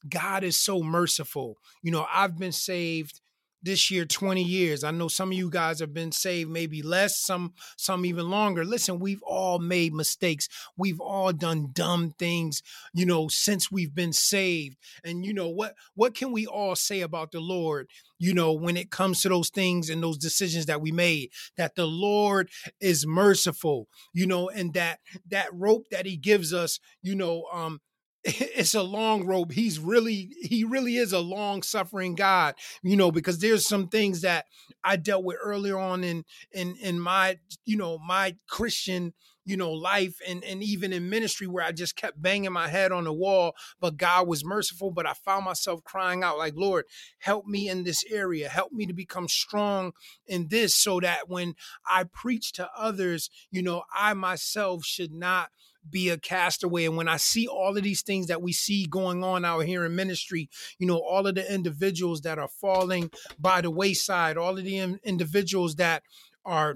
God 0.09 0.43
is 0.43 0.57
so 0.57 0.81
merciful. 0.81 1.57
You 1.81 1.91
know, 1.91 2.05
I've 2.11 2.37
been 2.37 2.51
saved 2.51 3.21
this 3.61 3.91
year 3.91 4.05
20 4.05 4.43
years. 4.43 4.83
I 4.83 4.91
know 4.91 5.07
some 5.07 5.29
of 5.29 5.37
you 5.37 5.49
guys 5.49 5.79
have 5.79 5.93
been 5.93 6.11
saved 6.11 6.49
maybe 6.49 6.81
less 6.81 7.19
some 7.19 7.53
some 7.77 8.05
even 8.05 8.29
longer. 8.29 8.63
Listen 8.63 8.99
we've 8.99 9.23
all 9.23 9.59
made 9.59 9.93
mistakes. 9.93 10.47
We've 10.77 10.99
all 10.99 11.33
done 11.33 11.69
dumb 11.73 12.13
things 12.17 12.61
you 12.93 13.05
know 13.05 13.27
since 13.27 13.71
we've 13.71 13.93
been 13.93 14.13
saved. 14.13 14.77
And 15.03 15.25
you 15.25 15.33
know 15.33 15.49
what 15.49 15.75
what 15.95 16.15
can 16.15 16.31
we 16.31 16.45
all 16.45 16.75
say 16.75 17.01
about 17.01 17.31
the 17.31 17.39
lord 17.39 17.87
you 18.19 18.33
know 18.33 18.53
when 18.53 18.77
it 18.77 18.91
comes 18.91 19.21
to 19.21 19.29
those 19.29 19.49
things 19.49 19.89
and 19.89 20.01
those 20.01 20.17
decisions 20.17 20.65
that 20.67 20.81
we 20.81 20.91
made? 20.91 21.31
That 21.57 21.75
the 21.75 21.85
lord 21.85 22.49
is 22.79 23.05
merciful 23.05 23.87
you 24.13 24.25
know 24.25 24.49
and 24.49 24.73
that 24.73 24.99
that 25.29 25.47
rope 25.53 25.87
that 25.91 26.05
he 26.05 26.17
gives 26.17 26.53
us 26.53 26.79
you 27.01 27.15
know 27.15 27.45
um 27.51 27.79
it's 28.23 28.73
a 28.73 28.83
long 28.83 29.25
rope. 29.25 29.51
He's 29.51 29.79
really, 29.79 30.33
he 30.41 30.63
really 30.63 30.97
is 30.97 31.13
a 31.13 31.19
long 31.19 31.63
suffering 31.63 32.15
God, 32.15 32.55
you 32.83 32.95
know, 32.95 33.11
because 33.11 33.39
there's 33.39 33.67
some 33.67 33.87
things 33.87 34.21
that 34.21 34.45
I 34.83 34.95
dealt 34.97 35.23
with 35.23 35.37
earlier 35.41 35.77
on 35.77 36.03
in 36.03 36.25
in 36.51 36.75
in 36.81 36.99
my, 36.99 37.37
you 37.65 37.77
know, 37.77 37.97
my 37.99 38.35
Christian, 38.49 39.13
you 39.45 39.55
know, 39.55 39.71
life 39.71 40.19
and 40.27 40.43
and 40.43 40.61
even 40.61 40.91
in 40.91 41.09
ministry 41.09 41.47
where 41.47 41.63
I 41.63 41.71
just 41.71 41.95
kept 41.95 42.21
banging 42.21 42.51
my 42.51 42.67
head 42.67 42.91
on 42.91 43.05
the 43.05 43.13
wall, 43.13 43.53
but 43.79 43.97
God 43.97 44.27
was 44.27 44.43
merciful. 44.43 44.91
But 44.91 45.05
I 45.05 45.13
found 45.13 45.45
myself 45.45 45.83
crying 45.83 46.23
out, 46.23 46.37
like, 46.37 46.53
Lord, 46.55 46.85
help 47.19 47.45
me 47.45 47.69
in 47.69 47.83
this 47.83 48.03
area, 48.09 48.49
help 48.49 48.73
me 48.73 48.85
to 48.87 48.93
become 48.93 49.27
strong 49.29 49.93
in 50.25 50.47
this, 50.49 50.75
so 50.75 50.99
that 50.99 51.29
when 51.29 51.55
I 51.85 52.03
preach 52.03 52.51
to 52.53 52.69
others, 52.77 53.29
you 53.51 53.61
know, 53.61 53.83
I 53.93 54.13
myself 54.15 54.83
should 54.83 55.13
not 55.13 55.49
be 55.89 56.09
a 56.09 56.17
castaway. 56.17 56.85
And 56.85 56.97
when 56.97 57.07
I 57.07 57.17
see 57.17 57.47
all 57.47 57.77
of 57.77 57.83
these 57.83 58.01
things 58.01 58.27
that 58.27 58.41
we 58.41 58.53
see 58.53 58.85
going 58.85 59.23
on 59.23 59.45
out 59.45 59.65
here 59.65 59.85
in 59.85 59.95
ministry, 59.95 60.49
you 60.79 60.87
know, 60.87 60.97
all 60.97 61.27
of 61.27 61.35
the 61.35 61.53
individuals 61.53 62.21
that 62.21 62.39
are 62.39 62.49
falling 62.49 63.11
by 63.39 63.61
the 63.61 63.71
wayside, 63.71 64.37
all 64.37 64.57
of 64.57 64.63
the 64.63 64.79
individuals 65.03 65.75
that 65.75 66.03
are 66.45 66.75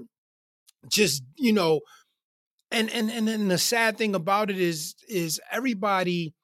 just, 0.88 1.22
you 1.36 1.52
know, 1.52 1.80
and 2.70 2.90
and 2.90 3.10
and 3.10 3.28
then 3.28 3.48
the 3.48 3.58
sad 3.58 3.98
thing 3.98 4.14
about 4.14 4.50
it 4.50 4.58
is 4.58 4.94
is 5.08 5.40
everybody 5.50 6.34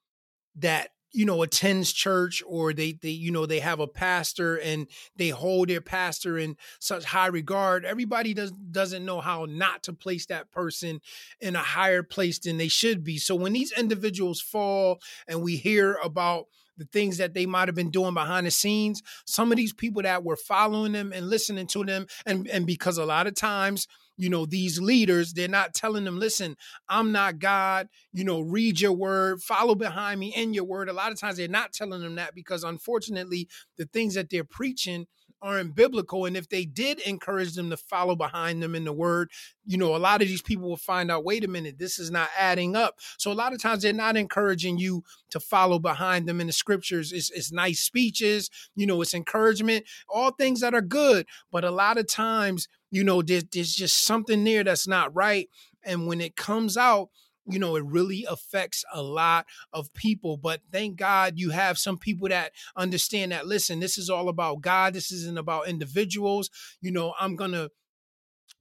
that 0.56 0.90
you 1.12 1.24
know 1.24 1.42
attends 1.42 1.92
church 1.92 2.42
or 2.46 2.72
they 2.72 2.92
they 2.92 3.10
you 3.10 3.30
know 3.30 3.46
they 3.46 3.60
have 3.60 3.80
a 3.80 3.86
pastor 3.86 4.56
and 4.56 4.86
they 5.16 5.30
hold 5.30 5.68
their 5.68 5.80
pastor 5.80 6.38
in 6.38 6.56
such 6.78 7.04
high 7.04 7.26
regard 7.26 7.84
everybody 7.84 8.34
does 8.34 8.50
doesn't 8.50 9.04
know 9.04 9.20
how 9.20 9.46
not 9.48 9.82
to 9.82 9.92
place 9.92 10.26
that 10.26 10.50
person 10.50 11.00
in 11.40 11.56
a 11.56 11.60
higher 11.60 12.02
place 12.02 12.38
than 12.38 12.58
they 12.58 12.68
should 12.68 13.04
be. 13.04 13.18
So 13.18 13.34
when 13.34 13.52
these 13.52 13.72
individuals 13.72 14.40
fall 14.40 15.00
and 15.26 15.42
we 15.42 15.56
hear 15.56 15.94
about 16.02 16.46
the 16.78 16.86
things 16.86 17.18
that 17.18 17.34
they 17.34 17.46
might 17.46 17.68
have 17.68 17.74
been 17.74 17.90
doing 17.90 18.14
behind 18.14 18.46
the 18.46 18.50
scenes. 18.50 19.02
Some 19.26 19.52
of 19.52 19.56
these 19.56 19.72
people 19.72 20.02
that 20.02 20.24
were 20.24 20.36
following 20.36 20.92
them 20.92 21.12
and 21.12 21.28
listening 21.28 21.66
to 21.68 21.84
them 21.84 22.06
and 22.24 22.48
and 22.48 22.66
because 22.66 22.98
a 22.98 23.04
lot 23.04 23.26
of 23.26 23.34
times 23.34 23.86
you 24.16 24.28
know 24.28 24.46
these 24.46 24.80
leaders 24.80 25.32
they're 25.32 25.46
not 25.46 25.74
telling 25.74 26.04
them 26.04 26.18
listen 26.18 26.56
i'm 26.88 27.12
not 27.12 27.38
god 27.38 27.88
you 28.12 28.24
know 28.24 28.40
read 28.40 28.80
your 28.80 28.92
word 28.92 29.40
follow 29.40 29.76
behind 29.76 30.20
me 30.20 30.32
in 30.34 30.54
your 30.54 30.64
word. 30.64 30.88
A 30.88 30.92
lot 30.92 31.12
of 31.12 31.18
times 31.18 31.36
they're 31.36 31.48
not 31.48 31.72
telling 31.72 32.02
them 32.02 32.16
that 32.16 32.34
because 32.34 32.64
unfortunately 32.64 33.48
the 33.76 33.86
things 33.86 34.14
that 34.14 34.30
they're 34.30 34.44
preaching 34.44 35.06
aren't 35.40 35.74
biblical. 35.74 36.24
And 36.24 36.36
if 36.36 36.48
they 36.48 36.64
did 36.64 37.00
encourage 37.00 37.54
them 37.54 37.70
to 37.70 37.76
follow 37.76 38.16
behind 38.16 38.62
them 38.62 38.74
in 38.74 38.84
the 38.84 38.92
word, 38.92 39.30
you 39.64 39.76
know, 39.76 39.94
a 39.94 39.98
lot 39.98 40.22
of 40.22 40.28
these 40.28 40.42
people 40.42 40.68
will 40.68 40.76
find 40.76 41.10
out, 41.10 41.24
wait 41.24 41.44
a 41.44 41.48
minute, 41.48 41.78
this 41.78 41.98
is 41.98 42.10
not 42.10 42.28
adding 42.36 42.76
up. 42.76 42.96
So 43.18 43.30
a 43.30 43.34
lot 43.34 43.52
of 43.52 43.60
times 43.60 43.82
they're 43.82 43.92
not 43.92 44.16
encouraging 44.16 44.78
you 44.78 45.04
to 45.30 45.40
follow 45.40 45.78
behind 45.78 46.28
them 46.28 46.40
in 46.40 46.46
the 46.46 46.52
scriptures. 46.52 47.12
It's, 47.12 47.30
it's 47.30 47.52
nice 47.52 47.80
speeches, 47.80 48.50
you 48.74 48.86
know, 48.86 49.00
it's 49.02 49.14
encouragement, 49.14 49.84
all 50.08 50.30
things 50.30 50.60
that 50.60 50.74
are 50.74 50.80
good. 50.80 51.26
But 51.52 51.64
a 51.64 51.70
lot 51.70 51.98
of 51.98 52.08
times, 52.08 52.68
you 52.90 53.04
know, 53.04 53.22
there's, 53.22 53.44
there's 53.52 53.74
just 53.74 54.04
something 54.04 54.44
there 54.44 54.64
that's 54.64 54.88
not 54.88 55.14
right. 55.14 55.48
And 55.84 56.06
when 56.06 56.20
it 56.20 56.36
comes 56.36 56.76
out, 56.76 57.10
you 57.48 57.58
know, 57.58 57.76
it 57.76 57.84
really 57.84 58.26
affects 58.28 58.84
a 58.92 59.02
lot 59.02 59.46
of 59.72 59.92
people. 59.94 60.36
But 60.36 60.60
thank 60.70 60.96
God 60.96 61.34
you 61.36 61.50
have 61.50 61.78
some 61.78 61.98
people 61.98 62.28
that 62.28 62.52
understand 62.76 63.32
that, 63.32 63.46
listen, 63.46 63.80
this 63.80 63.98
is 63.98 64.10
all 64.10 64.28
about 64.28 64.60
God. 64.60 64.94
This 64.94 65.10
isn't 65.10 65.38
about 65.38 65.68
individuals. 65.68 66.50
You 66.80 66.90
know, 66.90 67.14
I'm 67.18 67.36
going 67.36 67.52
to 67.52 67.70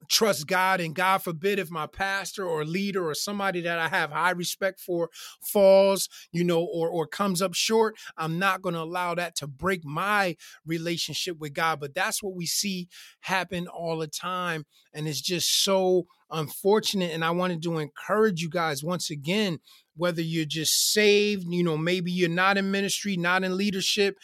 trust 0.08 0.46
God 0.46 0.80
and 0.80 0.94
God 0.94 1.18
forbid 1.18 1.58
if 1.58 1.70
my 1.70 1.86
pastor 1.86 2.46
or 2.46 2.64
leader 2.64 3.08
or 3.08 3.14
somebody 3.14 3.60
that 3.62 3.78
I 3.78 3.88
have 3.88 4.10
high 4.10 4.30
respect 4.30 4.80
for 4.80 5.10
falls, 5.42 6.08
you 6.32 6.44
know, 6.44 6.60
or 6.62 6.88
or 6.88 7.06
comes 7.06 7.42
up 7.42 7.54
short, 7.54 7.96
I'm 8.16 8.38
not 8.38 8.62
going 8.62 8.74
to 8.74 8.82
allow 8.82 9.14
that 9.16 9.36
to 9.36 9.46
break 9.46 9.84
my 9.84 10.36
relationship 10.64 11.38
with 11.38 11.52
God. 11.52 11.80
But 11.80 11.94
that's 11.94 12.22
what 12.22 12.34
we 12.34 12.46
see 12.46 12.88
happen 13.20 13.66
all 13.66 13.98
the 13.98 14.06
time 14.06 14.64
and 14.94 15.06
it's 15.06 15.20
just 15.20 15.64
so 15.64 16.06
unfortunate 16.30 17.12
and 17.12 17.24
I 17.24 17.30
wanted 17.30 17.62
to 17.62 17.78
encourage 17.78 18.42
you 18.42 18.50
guys 18.50 18.84
once 18.84 19.10
again 19.10 19.58
whether 19.96 20.22
you're 20.22 20.44
just 20.44 20.92
saved, 20.92 21.44
you 21.48 21.64
know, 21.64 21.76
maybe 21.76 22.12
you're 22.12 22.28
not 22.28 22.56
in 22.56 22.70
ministry, 22.70 23.16
not 23.16 23.42
in 23.42 23.56
leadership, 23.56 24.16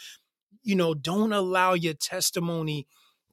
you 0.62 0.76
know, 0.76 0.94
don't 0.94 1.32
allow 1.32 1.74
your 1.74 1.94
testimony 1.94 2.86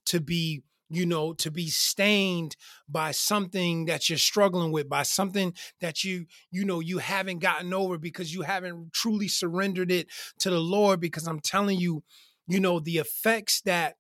to 0.06 0.20
be 0.20 0.64
you 0.92 1.06
know 1.06 1.34
to 1.34 1.50
be 1.50 1.68
stained 1.68 2.56
by 2.90 3.12
something 3.12 3.86
that 3.86 4.10
you're 4.10 4.18
struggling 4.18 4.72
with 4.72 4.90
by 4.90 5.04
something 5.04 5.54
that 5.80 6.04
you 6.04 6.26
you 6.52 6.66
know 6.66 6.80
you 6.80 6.98
haven't 6.98 7.40
gotten 7.40 7.74
over 7.74 7.98
because 7.98 8.34
you 8.34 8.42
haven't 8.42 8.92
truly 8.94 9.28
surrendered 9.28 9.92
it 9.92 10.08
to 10.38 10.50
the 10.50 10.60
lord 10.60 11.00
because 11.00 11.28
i'm 11.28 11.40
telling 11.40 11.80
you 11.80 12.04
you 12.48 12.60
know 12.60 12.80
the 12.80 12.98
effects 12.98 13.62
that 13.62 13.96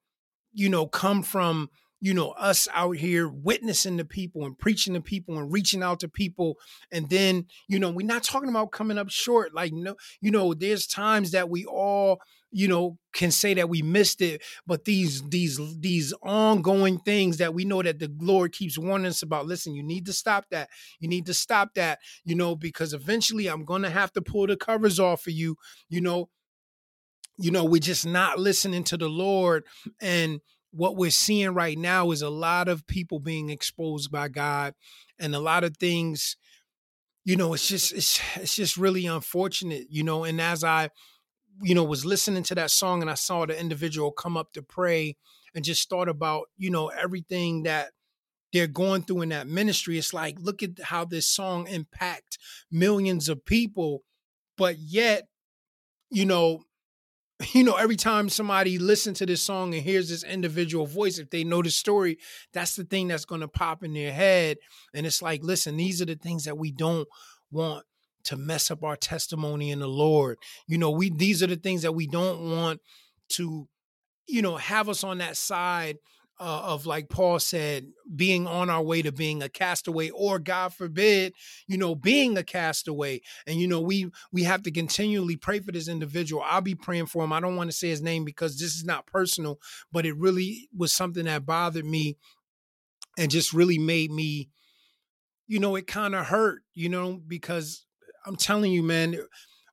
you 0.53 0.69
know 0.69 0.85
come 0.85 1.23
from 1.23 1.69
you 2.01 2.13
know 2.15 2.31
us 2.31 2.67
out 2.73 2.97
here 2.97 3.29
witnessing 3.29 3.97
to 3.97 4.03
people 4.03 4.45
and 4.45 4.57
preaching 4.57 4.95
to 4.95 5.01
people 5.01 5.37
and 5.37 5.53
reaching 5.53 5.83
out 5.83 5.99
to 5.99 6.09
people. 6.09 6.57
And 6.91 7.09
then 7.09 7.45
you 7.67 7.79
know 7.79 7.91
we're 7.91 8.05
not 8.05 8.23
talking 8.23 8.49
about 8.49 8.71
coming 8.71 8.97
up 8.97 9.09
short 9.09 9.53
like 9.53 9.71
no 9.71 9.95
you 10.19 10.31
know 10.31 10.53
there's 10.53 10.87
times 10.87 11.31
that 11.31 11.49
we 11.49 11.63
all 11.65 12.19
you 12.51 12.67
know 12.67 12.97
can 13.13 13.31
say 13.31 13.53
that 13.53 13.69
we 13.69 13.81
missed 13.81 14.21
it 14.21 14.41
but 14.65 14.85
these 14.85 15.21
these 15.29 15.59
these 15.79 16.13
ongoing 16.21 16.99
things 16.99 17.37
that 17.37 17.53
we 17.53 17.65
know 17.65 17.81
that 17.81 17.99
the 17.99 18.11
lord 18.19 18.51
keeps 18.51 18.77
warning 18.77 19.07
us 19.07 19.21
about 19.21 19.45
listen 19.45 19.73
you 19.73 19.83
need 19.83 20.05
to 20.05 20.13
stop 20.13 20.45
that. 20.51 20.69
You 20.99 21.07
need 21.07 21.25
to 21.27 21.33
stop 21.33 21.73
that 21.75 21.99
you 22.23 22.35
know 22.35 22.55
because 22.55 22.93
eventually 22.93 23.47
i'm 23.47 23.65
gonna 23.65 23.89
have 23.89 24.11
to 24.13 24.21
pull 24.21 24.47
the 24.47 24.57
covers 24.57 24.99
off 24.99 25.21
for 25.23 25.31
you 25.31 25.55
you 25.89 26.01
know? 26.01 26.29
You 27.37 27.51
know 27.51 27.65
we're 27.65 27.79
just 27.79 28.05
not 28.05 28.39
listening 28.39 28.83
to 28.85 28.97
the 28.97 29.09
lord 29.09 29.63
and 30.01 30.41
what 30.71 30.95
we're 30.95 31.11
seeing 31.11 31.53
right 31.53 31.77
now 31.77 32.11
is 32.11 32.21
a 32.21 32.29
lot 32.29 32.67
of 32.67 32.87
people 32.87 33.19
being 33.19 33.49
exposed 33.49 34.11
by 34.11 34.27
god 34.27 34.73
and 35.19 35.33
a 35.33 35.39
lot 35.39 35.63
of 35.63 35.77
things 35.77 36.37
you 37.25 37.35
know 37.35 37.53
it's 37.53 37.67
just 37.67 37.93
it's 37.93 38.21
it's 38.35 38.55
just 38.55 38.77
really 38.77 39.05
unfortunate 39.05 39.87
you 39.89 40.03
know? 40.03 40.23
And 40.23 40.39
as 40.39 40.63
i 40.63 40.89
you 41.61 41.75
know, 41.75 41.83
was 41.83 42.05
listening 42.05 42.43
to 42.43 42.55
that 42.55 42.71
song 42.71 43.01
and 43.01 43.09
I 43.09 43.15
saw 43.15 43.45
the 43.45 43.59
individual 43.59 44.11
come 44.11 44.37
up 44.37 44.53
to 44.53 44.61
pray 44.61 45.15
and 45.53 45.63
just 45.63 45.89
thought 45.89 46.09
about, 46.09 46.47
you 46.57 46.69
know, 46.69 46.87
everything 46.87 47.63
that 47.63 47.91
they're 48.53 48.67
going 48.67 49.03
through 49.03 49.21
in 49.21 49.29
that 49.29 49.47
ministry. 49.47 49.97
It's 49.97 50.13
like, 50.13 50.37
look 50.39 50.63
at 50.63 50.79
how 50.83 51.05
this 51.05 51.27
song 51.27 51.67
impact 51.67 52.37
millions 52.71 53.29
of 53.29 53.45
people, 53.45 54.03
but 54.57 54.77
yet, 54.79 55.27
you 56.09 56.25
know, 56.25 56.63
you 57.53 57.63
know, 57.63 57.75
every 57.75 57.95
time 57.95 58.29
somebody 58.29 58.77
listens 58.77 59.19
to 59.19 59.25
this 59.25 59.41
song 59.41 59.73
and 59.73 59.83
hears 59.83 60.09
this 60.09 60.23
individual 60.23 60.85
voice, 60.85 61.17
if 61.17 61.29
they 61.29 61.43
know 61.43 61.61
the 61.61 61.71
story, 61.71 62.17
that's 62.53 62.75
the 62.75 62.83
thing 62.83 63.07
that's 63.07 63.25
going 63.25 63.41
to 63.41 63.47
pop 63.47 63.83
in 63.83 63.93
their 63.93 64.11
head. 64.11 64.57
And 64.93 65.05
it's 65.05 65.21
like, 65.21 65.43
listen, 65.43 65.77
these 65.77 66.01
are 66.01 66.05
the 66.05 66.15
things 66.15 66.45
that 66.45 66.57
we 66.57 66.71
don't 66.71 67.07
want 67.51 67.85
to 68.25 68.37
mess 68.37 68.71
up 68.71 68.83
our 68.83 68.95
testimony 68.95 69.71
in 69.71 69.79
the 69.79 69.87
Lord. 69.87 70.37
You 70.67 70.77
know, 70.77 70.91
we 70.91 71.09
these 71.09 71.41
are 71.43 71.47
the 71.47 71.55
things 71.55 71.81
that 71.83 71.93
we 71.93 72.07
don't 72.07 72.51
want 72.51 72.81
to, 73.29 73.67
you 74.27 74.41
know, 74.41 74.57
have 74.57 74.89
us 74.89 75.03
on 75.03 75.19
that 75.19 75.37
side 75.37 75.97
uh, 76.41 76.61
of 76.63 76.87
like 76.87 77.07
Paul 77.07 77.37
said, 77.37 77.85
being 78.15 78.47
on 78.47 78.71
our 78.71 78.81
way 78.81 79.03
to 79.03 79.11
being 79.11 79.43
a 79.43 79.47
castaway, 79.47 80.09
or 80.09 80.39
God 80.39 80.73
forbid, 80.73 81.33
you 81.67 81.77
know, 81.77 81.93
being 81.93 82.35
a 82.35 82.43
castaway. 82.43 83.21
And 83.45 83.61
you 83.61 83.67
know, 83.67 83.79
we 83.79 84.09
we 84.31 84.43
have 84.43 84.63
to 84.63 84.71
continually 84.71 85.35
pray 85.35 85.59
for 85.59 85.71
this 85.71 85.87
individual. 85.87 86.41
I'll 86.43 86.61
be 86.61 86.73
praying 86.73 87.05
for 87.05 87.23
him. 87.23 87.31
I 87.31 87.39
don't 87.39 87.57
want 87.57 87.69
to 87.69 87.77
say 87.77 87.89
his 87.89 88.01
name 88.01 88.25
because 88.25 88.57
this 88.57 88.75
is 88.75 88.83
not 88.83 89.05
personal, 89.05 89.59
but 89.91 90.07
it 90.07 90.17
really 90.17 90.67
was 90.75 90.91
something 90.93 91.25
that 91.25 91.45
bothered 91.45 91.85
me 91.85 92.17
and 93.19 93.29
just 93.29 93.53
really 93.53 93.77
made 93.77 94.09
me, 94.11 94.49
you 95.45 95.59
know, 95.59 95.75
it 95.75 95.85
kind 95.85 96.15
of 96.15 96.25
hurt, 96.25 96.63
you 96.73 96.89
know, 96.89 97.21
because 97.27 97.85
I'm 98.25 98.35
telling 98.35 98.71
you, 98.71 98.83
man, 98.83 99.17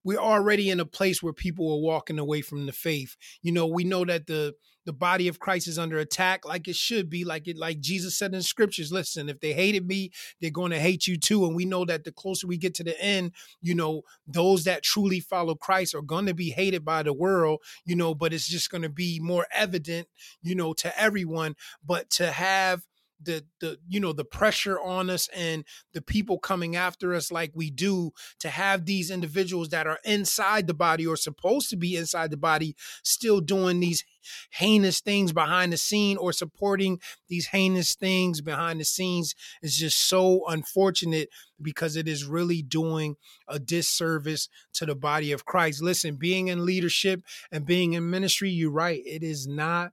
we're 0.04 0.18
already 0.18 0.70
in 0.70 0.80
a 0.80 0.86
place 0.86 1.22
where 1.22 1.32
people 1.32 1.70
are 1.72 1.80
walking 1.80 2.18
away 2.18 2.40
from 2.40 2.66
the 2.66 2.72
faith. 2.72 3.16
You 3.42 3.52
know, 3.52 3.66
we 3.66 3.84
know 3.84 4.04
that 4.04 4.26
the 4.26 4.54
the 4.88 4.92
body 4.94 5.28
of 5.28 5.38
Christ 5.38 5.68
is 5.68 5.78
under 5.78 5.98
attack 5.98 6.46
like 6.46 6.66
it 6.66 6.74
should 6.74 7.10
be, 7.10 7.22
like 7.22 7.46
it 7.46 7.58
like 7.58 7.78
Jesus 7.78 8.16
said 8.16 8.32
in 8.32 8.38
the 8.38 8.42
scriptures. 8.42 8.90
Listen, 8.90 9.28
if 9.28 9.38
they 9.38 9.52
hated 9.52 9.86
me, 9.86 10.12
they're 10.40 10.50
going 10.50 10.70
to 10.70 10.80
hate 10.80 11.06
you 11.06 11.18
too. 11.18 11.44
And 11.44 11.54
we 11.54 11.66
know 11.66 11.84
that 11.84 12.04
the 12.04 12.10
closer 12.10 12.46
we 12.46 12.56
get 12.56 12.72
to 12.76 12.84
the 12.84 12.98
end, 12.98 13.32
you 13.60 13.74
know, 13.74 14.00
those 14.26 14.64
that 14.64 14.82
truly 14.82 15.20
follow 15.20 15.54
Christ 15.54 15.94
are 15.94 16.00
going 16.00 16.24
to 16.24 16.32
be 16.32 16.48
hated 16.48 16.86
by 16.86 17.02
the 17.02 17.12
world, 17.12 17.60
you 17.84 17.96
know, 17.96 18.14
but 18.14 18.32
it's 18.32 18.48
just 18.48 18.70
going 18.70 18.80
to 18.80 18.88
be 18.88 19.20
more 19.20 19.46
evident, 19.52 20.08
you 20.40 20.54
know, 20.54 20.72
to 20.72 20.98
everyone. 20.98 21.54
But 21.84 22.08
to 22.12 22.32
have 22.32 22.86
the 23.22 23.44
the 23.60 23.78
you 23.88 23.98
know 24.00 24.12
the 24.12 24.24
pressure 24.24 24.78
on 24.80 25.10
us 25.10 25.28
and 25.34 25.64
the 25.92 26.02
people 26.02 26.38
coming 26.38 26.76
after 26.76 27.14
us 27.14 27.32
like 27.32 27.50
we 27.54 27.70
do 27.70 28.10
to 28.38 28.48
have 28.48 28.84
these 28.84 29.10
individuals 29.10 29.70
that 29.70 29.86
are 29.86 29.98
inside 30.04 30.66
the 30.66 30.74
body 30.74 31.06
or 31.06 31.16
supposed 31.16 31.68
to 31.70 31.76
be 31.76 31.96
inside 31.96 32.30
the 32.30 32.36
body 32.36 32.76
still 33.02 33.40
doing 33.40 33.80
these 33.80 34.04
heinous 34.50 35.00
things 35.00 35.32
behind 35.32 35.72
the 35.72 35.76
scene 35.76 36.16
or 36.16 36.32
supporting 36.32 37.00
these 37.28 37.46
heinous 37.48 37.94
things 37.94 38.40
behind 38.40 38.80
the 38.80 38.84
scenes 38.84 39.34
is 39.62 39.76
just 39.76 40.08
so 40.08 40.46
unfortunate 40.48 41.28
because 41.60 41.96
it 41.96 42.06
is 42.06 42.24
really 42.24 42.62
doing 42.62 43.16
a 43.48 43.58
disservice 43.58 44.48
to 44.74 44.86
the 44.86 44.94
body 44.94 45.32
of 45.32 45.44
Christ. 45.44 45.82
Listen, 45.82 46.16
being 46.16 46.48
in 46.48 46.64
leadership 46.64 47.22
and 47.50 47.66
being 47.66 47.94
in 47.94 48.10
ministry, 48.10 48.50
you're 48.50 48.70
right, 48.70 49.00
it 49.04 49.22
is 49.22 49.46
not 49.46 49.92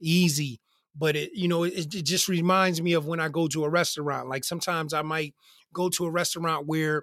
easy 0.00 0.60
but 0.96 1.16
it 1.16 1.30
you 1.34 1.48
know 1.48 1.64
it, 1.64 1.94
it 1.94 2.04
just 2.04 2.28
reminds 2.28 2.80
me 2.80 2.92
of 2.92 3.06
when 3.06 3.20
i 3.20 3.28
go 3.28 3.48
to 3.48 3.64
a 3.64 3.68
restaurant 3.68 4.28
like 4.28 4.44
sometimes 4.44 4.92
i 4.92 5.02
might 5.02 5.34
go 5.72 5.88
to 5.88 6.04
a 6.04 6.10
restaurant 6.10 6.66
where 6.66 7.02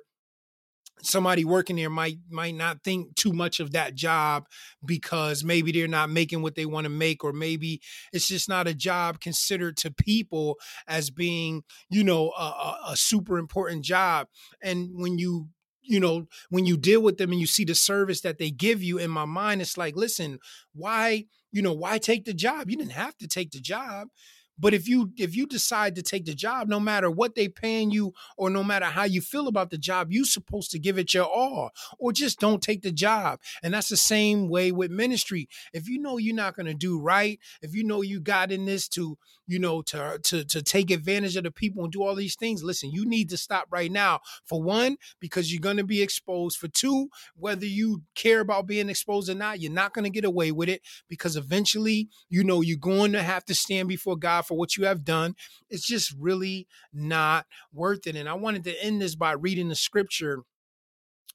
somebody 1.02 1.44
working 1.44 1.76
there 1.76 1.90
might 1.90 2.18
might 2.30 2.56
not 2.56 2.84
think 2.84 3.16
too 3.16 3.34
much 3.34 3.60
of 3.60 3.72
that 3.72 3.94
job 3.96 4.46
because 4.86 5.44
maybe 5.44 5.72
they're 5.72 5.88
not 5.88 6.10
making 6.10 6.42
what 6.42 6.56
they 6.56 6.66
want 6.66 6.86
to 6.86 6.90
make 6.90 7.24
or 7.24 7.34
maybe 7.34 7.82
it's 8.14 8.28
just 8.28 8.48
not 8.48 8.68
a 8.68 8.74
job 8.74 9.20
considered 9.20 9.76
to 9.76 9.92
people 9.92 10.58
as 10.88 11.10
being 11.10 11.64
you 11.90 12.04
know 12.04 12.32
a, 12.38 12.44
a, 12.44 12.80
a 12.90 12.96
super 12.96 13.38
important 13.38 13.84
job. 13.84 14.28
And 14.62 14.92
when 14.94 15.18
you 15.18 15.50
you 15.84 16.00
know 16.00 16.28
when 16.50 16.66
you 16.66 16.78
deal 16.78 17.02
with 17.02 17.18
them 17.18 17.32
and 17.32 17.40
you 17.40 17.48
see 17.48 17.66
the 17.66 17.76
service 17.76 18.22
that 18.22 18.38
they 18.38 18.50
give 18.50 18.82
you 18.82 18.98
in 18.98 19.10
my 19.10 19.26
mind 19.26 19.62
it's 19.62 19.78
like 19.78 19.96
listen 19.96 20.40
why 20.74 21.26
you 21.54 21.62
know 21.62 21.72
why 21.72 22.00
take 22.00 22.26
the 22.26 22.34
job? 22.34 22.70
You 22.70 22.76
didn't 22.76 22.92
have 22.94 23.18
to 23.20 23.28
take 23.28 23.52
the 23.52 23.62
job 23.62 24.10
but 24.58 24.74
if 24.74 24.88
you 24.88 25.12
if 25.18 25.36
you 25.36 25.48
decide 25.48 25.96
to 25.96 26.04
take 26.04 26.26
the 26.26 26.34
job, 26.34 26.68
no 26.68 26.80
matter 26.80 27.10
what 27.10 27.36
they 27.36 27.48
paying 27.48 27.92
you 27.92 28.14
or 28.38 28.50
no 28.50 28.64
matter 28.64 28.86
how 28.86 29.04
you 29.04 29.22
feel 29.22 29.48
about 29.48 29.72
the 29.72 29.78
job, 29.78 30.12
you're 30.12 30.26
supposed 30.26 30.72
to 30.72 30.80
give 30.80 30.98
it 30.98 31.14
your 31.14 31.26
all 31.26 31.72
or 31.98 32.14
just 32.14 32.40
don't 32.40 32.62
take 32.62 32.82
the 32.82 32.92
job. 32.92 33.40
And 33.64 33.74
that's 33.74 33.90
the 33.90 33.98
same 33.98 34.50
way 34.50 34.72
with 34.72 34.92
ministry. 34.92 35.50
If 35.74 35.90
you 35.90 36.00
know 36.00 36.18
you're 36.18 36.36
not 36.36 36.56
going 36.56 36.68
to 36.68 36.74
do 36.74 37.00
right, 37.00 37.40
if 37.62 37.74
you 37.74 37.84
know 37.84 38.02
you 38.02 38.20
got 38.20 38.52
in 38.52 38.66
this 38.66 38.88
to, 38.90 39.18
you 39.48 39.60
know, 39.60 39.82
to 39.84 40.20
to 40.24 40.46
to 40.46 40.62
take 40.62 40.92
advantage 40.92 41.36
of 41.36 41.44
the 41.44 41.52
people 41.52 41.84
and 41.84 41.92
do 41.92 42.04
all 42.04 42.16
these 42.16 42.36
things, 42.36 42.64
listen, 42.64 42.92
you 42.92 43.06
need 43.06 43.30
to 43.30 43.38
stop 43.38 43.68
right 43.72 43.92
now. 43.92 44.20
For 44.46 44.62
one, 44.62 44.98
because 45.20 45.52
you're 45.52 45.62
going 45.62 45.78
to 45.78 45.84
be 45.84 46.02
exposed. 46.02 46.58
For 46.58 46.68
two, 46.68 47.10
whether 47.36 47.66
you 47.66 48.04
care 48.16 48.40
about 48.40 48.68
being 48.68 48.90
exposed 48.90 49.30
or 49.30 49.36
not, 49.36 49.60
you're 49.60 49.72
not 49.72 49.94
going 49.94 50.04
to 50.04 50.10
get 50.10 50.26
away 50.26 50.52
with 50.52 50.70
it 50.70 50.82
because 51.10 51.36
eventually, 51.36 52.10
you 52.30 52.44
know, 52.44 52.62
you're 52.62 52.78
going 52.78 53.14
to 53.14 53.24
have 53.24 53.46
to 53.46 53.56
stand 53.56 53.88
before 53.88 54.16
God 54.16 54.43
for 54.46 54.58
what 54.58 54.78
you 54.78 54.86
have 54.86 55.04
done. 55.04 55.36
It's 55.70 55.86
just 55.86 56.14
really 56.20 56.68
not 56.94 57.46
worth 57.74 58.08
it. 58.08 58.16
And 58.16 58.30
I 58.30 58.34
wanted 58.34 58.64
to 58.66 58.84
end 58.84 59.02
this 59.02 59.16
by 59.16 59.34
reading 59.34 59.70
the 59.70 59.76
scripture, 59.76 60.44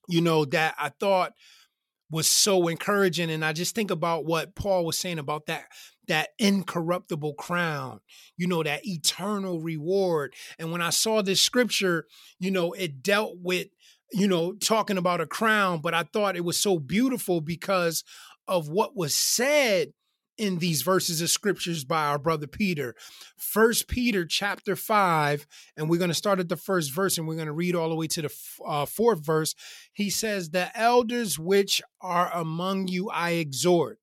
you 0.09 0.21
know, 0.21 0.45
that 0.47 0.75
I 0.79 0.91
thought 0.91 1.33
was 2.11 2.27
so 2.27 2.69
encouraging. 2.69 3.31
And 3.31 3.45
I 3.45 3.53
just 3.53 3.75
think 3.75 3.91
about 3.91 4.25
what 4.25 4.55
Paul 4.55 4.85
was 4.85 4.97
saying 4.97 5.19
about 5.19 5.47
that 5.47 5.67
that 6.09 6.31
incorruptible 6.39 7.35
crown, 7.35 8.01
you 8.37 8.47
know, 8.47 8.63
that 8.63 8.87
eternal 8.87 9.61
reward. 9.61 10.35
And 10.59 10.73
when 10.73 10.81
I 10.81 10.91
saw 10.91 11.23
this 11.23 11.41
scripture, 11.41 12.07
you 12.41 12.51
know, 12.51 12.73
it 12.73 13.03
dealt 13.03 13.37
with, 13.43 13.69
you 14.11 14.27
know, 14.27 14.55
talking 14.55 14.97
about 14.97 15.21
a 15.21 15.27
crown, 15.27 15.81
but 15.83 15.95
I 15.95 16.05
thought 16.05 16.37
it 16.37 16.45
was 16.45 16.59
so 16.59 16.79
beautiful 16.79 17.43
because 17.43 18.05
of 18.49 18.69
what 18.71 18.97
was 18.97 19.15
said 19.15 19.93
in 20.39 20.59
these 20.59 20.83
verses 20.83 21.21
of 21.21 21.31
scriptures 21.31 21.85
by 21.85 22.07
our 22.07 22.19
brother 22.19 22.47
Peter. 22.47 22.95
First 23.37 23.89
Peter 23.89 24.25
chapter 24.25 24.77
5 24.77 25.47
and 25.77 25.91
we're 25.91 25.99
going 25.99 26.11
to 26.11 26.15
start 26.15 26.39
at 26.39 26.49
the 26.49 26.57
first 26.57 26.93
verse 26.93 27.19
and 27.19 27.27
we're 27.27 27.35
going 27.35 27.47
to 27.47 27.53
read 27.53 27.75
all 27.75 27.89
the 27.89 27.97
way 27.97 28.07
to 28.07 28.23
the 28.23 28.35
uh, 28.65 28.87
fourth 28.87 29.25
verse. 29.25 29.55
He 29.93 30.09
says, 30.11 30.51
"The 30.51 30.77
elders 30.79 31.39
which 31.39 31.83
are 32.01 32.31
among 32.33 32.89
you 32.89 33.11
I 33.11 33.33
exhort, 33.33 33.99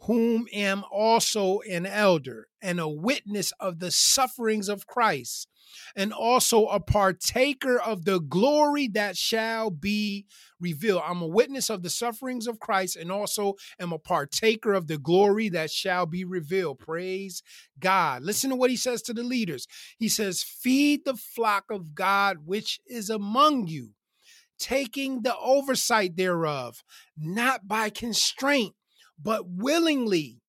whom 0.00 0.46
am 0.52 0.84
also 0.90 1.60
an 1.60 1.86
elder 1.86 2.48
and 2.60 2.78
a 2.78 2.88
witness 2.88 3.52
of 3.58 3.78
the 3.78 3.90
sufferings 3.90 4.68
of 4.68 4.86
Christ." 4.86 5.48
And 5.96 6.12
also 6.12 6.66
a 6.66 6.80
partaker 6.80 7.78
of 7.78 8.04
the 8.04 8.20
glory 8.20 8.88
that 8.88 9.16
shall 9.16 9.70
be 9.70 10.26
revealed. 10.60 11.02
I'm 11.04 11.22
a 11.22 11.26
witness 11.26 11.70
of 11.70 11.82
the 11.82 11.90
sufferings 11.90 12.46
of 12.46 12.60
Christ 12.60 12.96
and 12.96 13.12
also 13.12 13.54
am 13.78 13.92
a 13.92 13.98
partaker 13.98 14.72
of 14.72 14.86
the 14.86 14.98
glory 14.98 15.48
that 15.50 15.70
shall 15.70 16.06
be 16.06 16.24
revealed. 16.24 16.78
Praise 16.78 17.42
God. 17.78 18.22
Listen 18.22 18.50
to 18.50 18.56
what 18.56 18.70
he 18.70 18.76
says 18.76 19.02
to 19.02 19.12
the 19.12 19.22
leaders. 19.22 19.66
He 19.98 20.08
says, 20.08 20.42
Feed 20.42 21.04
the 21.04 21.16
flock 21.16 21.64
of 21.70 21.94
God 21.94 22.38
which 22.44 22.80
is 22.86 23.10
among 23.10 23.66
you, 23.66 23.90
taking 24.58 25.22
the 25.22 25.36
oversight 25.36 26.16
thereof, 26.16 26.82
not 27.16 27.68
by 27.68 27.90
constraint, 27.90 28.74
but 29.22 29.48
willingly 29.48 30.40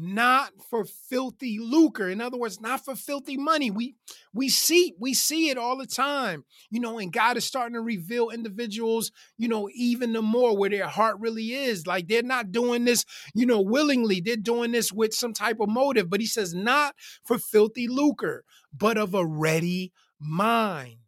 not 0.00 0.52
for 0.70 0.84
filthy 0.84 1.58
lucre. 1.60 2.08
In 2.08 2.20
other 2.20 2.38
words 2.38 2.60
not 2.60 2.84
for 2.84 2.94
filthy 2.94 3.36
money. 3.36 3.70
We 3.70 3.96
we 4.32 4.48
see 4.48 4.94
we 5.00 5.12
see 5.12 5.50
it 5.50 5.58
all 5.58 5.76
the 5.76 5.86
time 5.86 6.44
you 6.70 6.78
know 6.78 6.98
and 6.98 7.12
god 7.12 7.36
is 7.36 7.44
starting 7.44 7.74
to 7.74 7.80
reveal 7.80 8.30
individuals 8.30 9.10
you 9.36 9.48
know 9.48 9.68
even 9.74 10.12
the 10.12 10.22
more 10.22 10.56
where 10.56 10.70
their 10.70 10.86
heart 10.86 11.16
really 11.18 11.52
is. 11.52 11.86
Like 11.86 12.06
they're 12.06 12.22
not 12.22 12.52
doing 12.52 12.84
this 12.84 13.04
you 13.34 13.44
know 13.44 13.60
willingly. 13.60 14.20
They're 14.20 14.36
doing 14.36 14.72
this 14.72 14.92
with 14.92 15.12
some 15.12 15.32
type 15.32 15.58
of 15.60 15.68
motive. 15.68 16.08
But 16.08 16.20
he 16.20 16.26
says 16.26 16.54
not 16.54 16.94
for 17.24 17.38
filthy 17.38 17.88
lucre 17.88 18.44
but 18.72 18.96
of 18.96 19.14
a 19.14 19.26
ready 19.26 19.92
mind 20.20 20.98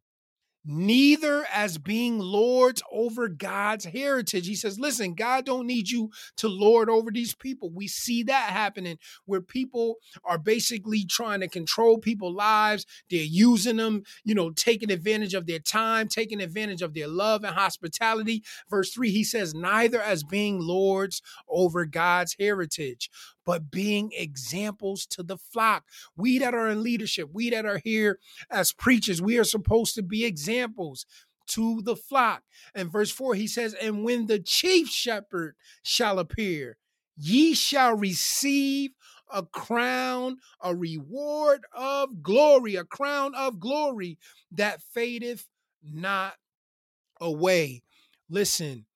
neither 0.64 1.46
as 1.52 1.78
being 1.78 2.18
lords 2.18 2.82
over 2.92 3.28
God's 3.28 3.86
heritage. 3.86 4.46
He 4.46 4.54
says, 4.54 4.78
listen, 4.78 5.14
God 5.14 5.46
don't 5.46 5.66
need 5.66 5.90
you 5.90 6.10
to 6.36 6.48
lord 6.48 6.90
over 6.90 7.10
these 7.10 7.34
people. 7.34 7.70
We 7.70 7.88
see 7.88 8.22
that 8.24 8.50
happening 8.50 8.98
where 9.24 9.40
people 9.40 9.96
are 10.24 10.38
basically 10.38 11.04
trying 11.04 11.40
to 11.40 11.48
control 11.48 11.98
people's 11.98 12.36
lives. 12.36 12.86
They're 13.10 13.20
using 13.20 13.76
them, 13.76 14.02
you 14.24 14.34
know, 14.34 14.50
taking 14.50 14.90
advantage 14.90 15.34
of 15.34 15.46
their 15.46 15.58
time, 15.58 16.08
taking 16.08 16.40
advantage 16.40 16.82
of 16.82 16.94
their 16.94 17.08
love 17.08 17.44
and 17.44 17.54
hospitality. 17.54 18.42
Verse 18.68 18.92
3, 18.92 19.10
he 19.10 19.24
says, 19.24 19.54
neither 19.54 20.00
as 20.00 20.22
being 20.22 20.60
lords 20.60 21.22
over 21.48 21.84
God's 21.86 22.36
heritage, 22.38 23.10
but 23.50 23.68
being 23.68 24.12
examples 24.16 25.04
to 25.04 25.24
the 25.24 25.36
flock. 25.36 25.82
We 26.16 26.38
that 26.38 26.54
are 26.54 26.68
in 26.68 26.84
leadership, 26.84 27.30
we 27.32 27.50
that 27.50 27.66
are 27.66 27.80
here 27.82 28.20
as 28.48 28.70
preachers, 28.70 29.20
we 29.20 29.38
are 29.38 29.44
supposed 29.44 29.96
to 29.96 30.04
be 30.04 30.24
examples 30.24 31.04
to 31.48 31.82
the 31.82 31.96
flock. 31.96 32.44
And 32.76 32.92
verse 32.92 33.10
4, 33.10 33.34
he 33.34 33.48
says, 33.48 33.74
And 33.74 34.04
when 34.04 34.26
the 34.26 34.38
chief 34.38 34.88
shepherd 34.88 35.56
shall 35.82 36.20
appear, 36.20 36.76
ye 37.16 37.54
shall 37.54 37.96
receive 37.96 38.92
a 39.34 39.42
crown, 39.42 40.36
a 40.62 40.72
reward 40.72 41.62
of 41.72 42.22
glory, 42.22 42.76
a 42.76 42.84
crown 42.84 43.34
of 43.34 43.58
glory 43.58 44.16
that 44.52 44.80
fadeth 44.80 45.48
not 45.82 46.34
away. 47.20 47.82
Listen, 48.28 48.86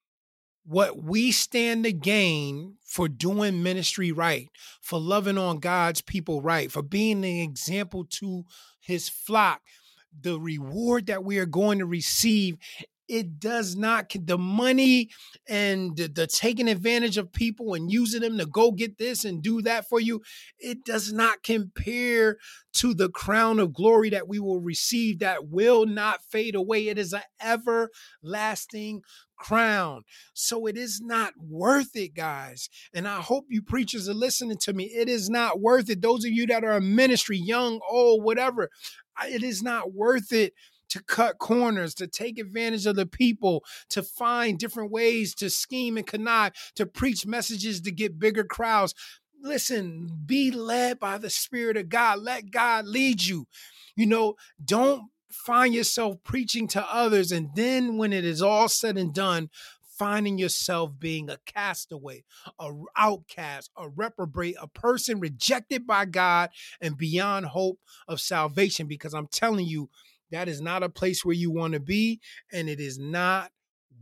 what 0.64 1.02
we 1.02 1.30
stand 1.30 1.84
to 1.84 1.92
gain 1.92 2.76
for 2.84 3.08
doing 3.08 3.62
ministry 3.62 4.12
right, 4.12 4.48
for 4.80 4.98
loving 4.98 5.38
on 5.38 5.58
God's 5.58 6.00
people 6.00 6.40
right, 6.40 6.70
for 6.70 6.82
being 6.82 7.18
an 7.18 7.40
example 7.40 8.04
to 8.04 8.44
his 8.80 9.08
flock, 9.08 9.60
the 10.18 10.38
reward 10.38 11.06
that 11.06 11.24
we 11.24 11.38
are 11.38 11.46
going 11.46 11.78
to 11.78 11.86
receive 11.86 12.56
it 13.08 13.38
does 13.38 13.76
not 13.76 14.12
the 14.26 14.38
money 14.38 15.10
and 15.48 15.96
the, 15.96 16.08
the, 16.08 16.26
taking 16.26 16.68
advantage 16.68 17.18
of 17.18 17.32
people 17.32 17.74
and 17.74 17.90
using 17.90 18.22
them 18.22 18.38
to 18.38 18.46
go 18.46 18.70
get 18.72 18.98
this 18.98 19.24
and 19.24 19.42
do 19.42 19.60
that 19.62 19.88
for 19.88 20.00
you 20.00 20.22
it 20.58 20.84
does 20.84 21.12
not 21.12 21.42
compare 21.42 22.38
to 22.74 22.92
the 22.92 23.08
crown 23.08 23.60
of 23.60 23.72
glory 23.72 24.10
that 24.10 24.28
we 24.28 24.38
will 24.38 24.60
receive 24.60 25.20
that 25.20 25.48
will 25.48 25.86
not 25.86 26.22
fade 26.22 26.54
away. 26.54 26.88
It 26.88 26.98
is 26.98 27.12
an 27.12 27.22
everlasting 27.40 29.02
crown. 29.36 30.02
So 30.32 30.66
it 30.66 30.76
is 30.76 31.00
not 31.00 31.34
worth 31.38 31.96
it 31.96 32.14
guys 32.14 32.68
and 32.94 33.06
i 33.08 33.20
hope 33.20 33.46
you 33.48 33.62
preachers 33.62 34.08
are 34.08 34.14
listening 34.14 34.58
to 34.58 34.72
me. 34.72 34.84
It 34.84 35.08
is 35.08 35.28
not 35.28 35.60
worth 35.60 35.90
it. 35.90 36.02
Those 36.02 36.24
of 36.24 36.30
you 36.30 36.46
that 36.46 36.64
are 36.64 36.76
in 36.76 36.94
ministry 36.94 37.36
young 37.38 37.80
old 37.88 38.24
whatever 38.24 38.70
it 39.26 39.42
is 39.42 39.62
not 39.62 39.92
worth 39.92 40.32
it 40.32 40.54
to 40.94 41.02
cut 41.02 41.38
corners, 41.38 41.92
to 41.92 42.06
take 42.06 42.38
advantage 42.38 42.86
of 42.86 42.94
the 42.94 43.04
people, 43.04 43.64
to 43.90 44.00
find 44.00 44.60
different 44.60 44.92
ways 44.92 45.34
to 45.34 45.50
scheme 45.50 45.96
and 45.96 46.06
connive, 46.06 46.52
to 46.76 46.86
preach 46.86 47.26
messages 47.26 47.80
to 47.80 47.90
get 47.90 48.20
bigger 48.20 48.44
crowds. 48.44 48.94
Listen, 49.42 50.08
be 50.24 50.52
led 50.52 51.00
by 51.00 51.18
the 51.18 51.30
Spirit 51.30 51.76
of 51.76 51.88
God. 51.88 52.20
Let 52.20 52.52
God 52.52 52.86
lead 52.86 53.26
you. 53.26 53.48
You 53.96 54.06
know, 54.06 54.36
don't 54.64 55.10
find 55.32 55.74
yourself 55.74 56.18
preaching 56.22 56.68
to 56.68 56.94
others. 56.94 57.32
And 57.32 57.50
then 57.56 57.98
when 57.98 58.12
it 58.12 58.24
is 58.24 58.40
all 58.40 58.68
said 58.68 58.96
and 58.96 59.12
done, 59.12 59.50
finding 59.98 60.38
yourself 60.38 60.92
being 60.98 61.28
a 61.28 61.38
castaway, 61.44 62.22
a 62.60 62.70
outcast, 62.96 63.70
a 63.76 63.88
reprobate, 63.88 64.54
a 64.60 64.68
person 64.68 65.18
rejected 65.18 65.88
by 65.88 66.04
God 66.04 66.50
and 66.80 66.96
beyond 66.96 67.46
hope 67.46 67.80
of 68.06 68.20
salvation. 68.20 68.86
Because 68.86 69.12
I'm 69.12 69.26
telling 69.26 69.66
you, 69.66 69.90
that 70.34 70.48
is 70.48 70.60
not 70.60 70.82
a 70.82 70.88
place 70.88 71.24
where 71.24 71.34
you 71.34 71.50
want 71.50 71.74
to 71.74 71.80
be, 71.80 72.20
and 72.52 72.68
it 72.68 72.80
is 72.80 72.98
not 72.98 73.50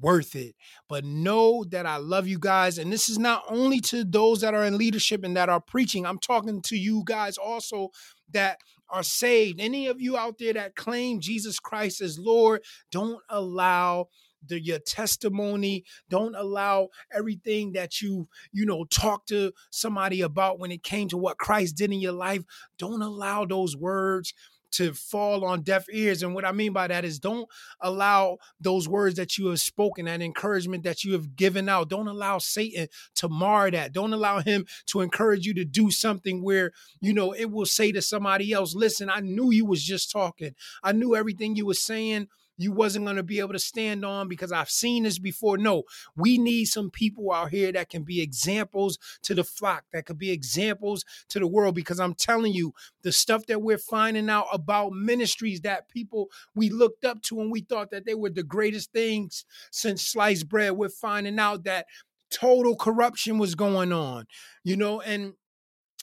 worth 0.01 0.35
it. 0.35 0.55
But 0.88 1.05
know 1.05 1.64
that 1.71 1.87
I 1.87 1.97
love 1.97 2.27
you 2.27 2.38
guys. 2.38 2.79
And 2.79 2.92
this 2.92 3.09
is 3.09 3.18
not 3.18 3.45
only 3.49 3.81
to 3.81 4.05
those 4.05 4.40
that 4.40 4.55
are 4.55 4.64
in 4.64 4.79
leadership 4.79 5.25
and 5.25 5.37
that 5.37 5.49
are 5.49 5.61
preaching, 5.61 6.05
I'm 6.07 6.18
talking 6.18 6.62
to 6.62 6.77
you 6.77 7.03
guys 7.05 7.37
also 7.38 7.90
that 8.33 8.59
are 8.90 9.03
saved. 9.03 9.61
Any 9.61 9.87
of 9.87 10.01
you 10.01 10.16
out 10.16 10.38
there 10.38 10.53
that 10.55 10.75
claim 10.75 11.21
Jesus 11.21 11.59
Christ 11.59 12.01
as 12.01 12.18
Lord, 12.18 12.62
don't 12.90 13.21
allow 13.29 14.09
the, 14.47 14.61
your 14.61 14.79
testimony 14.81 15.85
don't 16.09 16.35
allow 16.35 16.88
everything 17.14 17.73
that 17.73 18.01
you 18.01 18.29
you 18.53 18.66
know 18.66 18.85
talk 18.85 19.27
to 19.27 19.53
somebody 19.71 20.21
about 20.21 20.59
when 20.59 20.73
it 20.73 20.83
came 20.83 21.09
to 21.09 21.16
what 21.16 21.38
christ 21.38 21.77
did 21.77 21.92
in 21.92 22.01
your 22.01 22.12
life 22.12 22.42
don't 22.79 23.03
allow 23.03 23.45
those 23.45 23.77
words 23.77 24.35
to 24.73 24.93
fall 24.93 25.45
on 25.45 25.63
deaf 25.63 25.87
ears. 25.93 26.23
And 26.23 26.35
what 26.35 26.45
I 26.45 26.53
mean 26.53 26.73
by 26.73 26.87
that 26.89 27.05
is 27.05 27.19
don't 27.19 27.49
allow 27.81 28.39
those 28.61 28.89
words 28.89 29.17
that 29.17 29.39
you 29.39 29.47
have 29.49 29.61
spoken, 29.61 30.07
that 30.07 30.23
encouragement 30.23 30.85
that 30.85 31.05
you 31.05 31.13
have 31.13 31.37
given 31.37 31.69
out, 31.69 31.89
don't 31.89 32.09
allow 32.09 32.39
Satan 32.39 32.89
to 33.17 33.29
mar 33.29 33.71
that. 33.71 33.93
Don't 33.93 34.13
allow 34.13 34.41
him 34.41 34.67
to 34.87 35.01
encourage 35.01 35.47
you 35.47 35.55
to 35.55 35.65
do 35.65 35.91
something 35.91 36.43
where, 36.43 36.73
you 37.01 37.13
know, 37.13 37.33
it 37.33 37.51
will 37.51 37.67
say 37.67 37.93
to 37.93 38.03
somebody 38.03 38.53
else, 38.53 38.75
listen, 38.75 39.11
I 39.11 39.21
knew 39.21 39.51
you 39.51 39.65
was 39.65 39.83
just 39.83 40.11
talking. 40.11 40.55
I 40.83 40.93
knew 40.93 41.15
everything 41.15 41.57
you 41.57 41.67
were 41.67 41.75
saying 41.75 42.29
you 42.62 42.72
wasn't 42.72 43.05
going 43.05 43.16
to 43.16 43.22
be 43.22 43.40
able 43.40 43.53
to 43.53 43.59
stand 43.59 44.05
on 44.05 44.29
because 44.29 44.53
I've 44.53 44.70
seen 44.70 45.03
this 45.03 45.18
before. 45.18 45.59
No, 45.59 45.83
we 46.16 46.38
need 46.38 46.66
some 46.66 46.90
people 46.90 47.33
out 47.33 47.51
here 47.51 47.72
that 47.72 47.90
can 47.90 48.03
be 48.03 48.20
examples 48.20 48.98
to 49.22 49.35
the 49.35 49.44
flock, 49.44 49.85
that 49.92 50.07
could 50.07 50.18
be 50.18 50.31
examples 50.31 51.05
to 51.29 51.38
the 51.38 51.46
world. 51.46 51.75
Because 51.75 52.01
I'm 52.01 52.14
telling 52.14 52.53
you, 52.53 52.72
the 53.03 53.12
stuff 53.12 53.46
that 53.46 53.62
we're 53.62 53.79
finding 53.79 54.31
out 54.31 54.46
about 54.53 54.92
ministries 54.92 55.61
that 55.62 55.88
people 55.88 56.31
we 56.55 56.70
looked 56.70 57.05
up 57.05 57.22
to 57.22 57.40
and 57.40 57.51
we 57.51 57.61
thought 57.61 57.90
that 57.90 58.07
they 58.07 58.14
were 58.14 58.31
the 58.31 58.42
greatest 58.42 58.92
things 58.92 59.44
since 59.70 60.03
sliced 60.07 60.48
bread, 60.48 60.72
we're 60.72 60.88
finding 60.88 61.38
out 61.38 61.64
that 61.64 61.87
total 62.31 62.75
corruption 62.75 63.38
was 63.38 63.55
going 63.55 63.92
on, 63.92 64.27
you 64.64 64.77
know, 64.77 65.01
and 65.01 65.35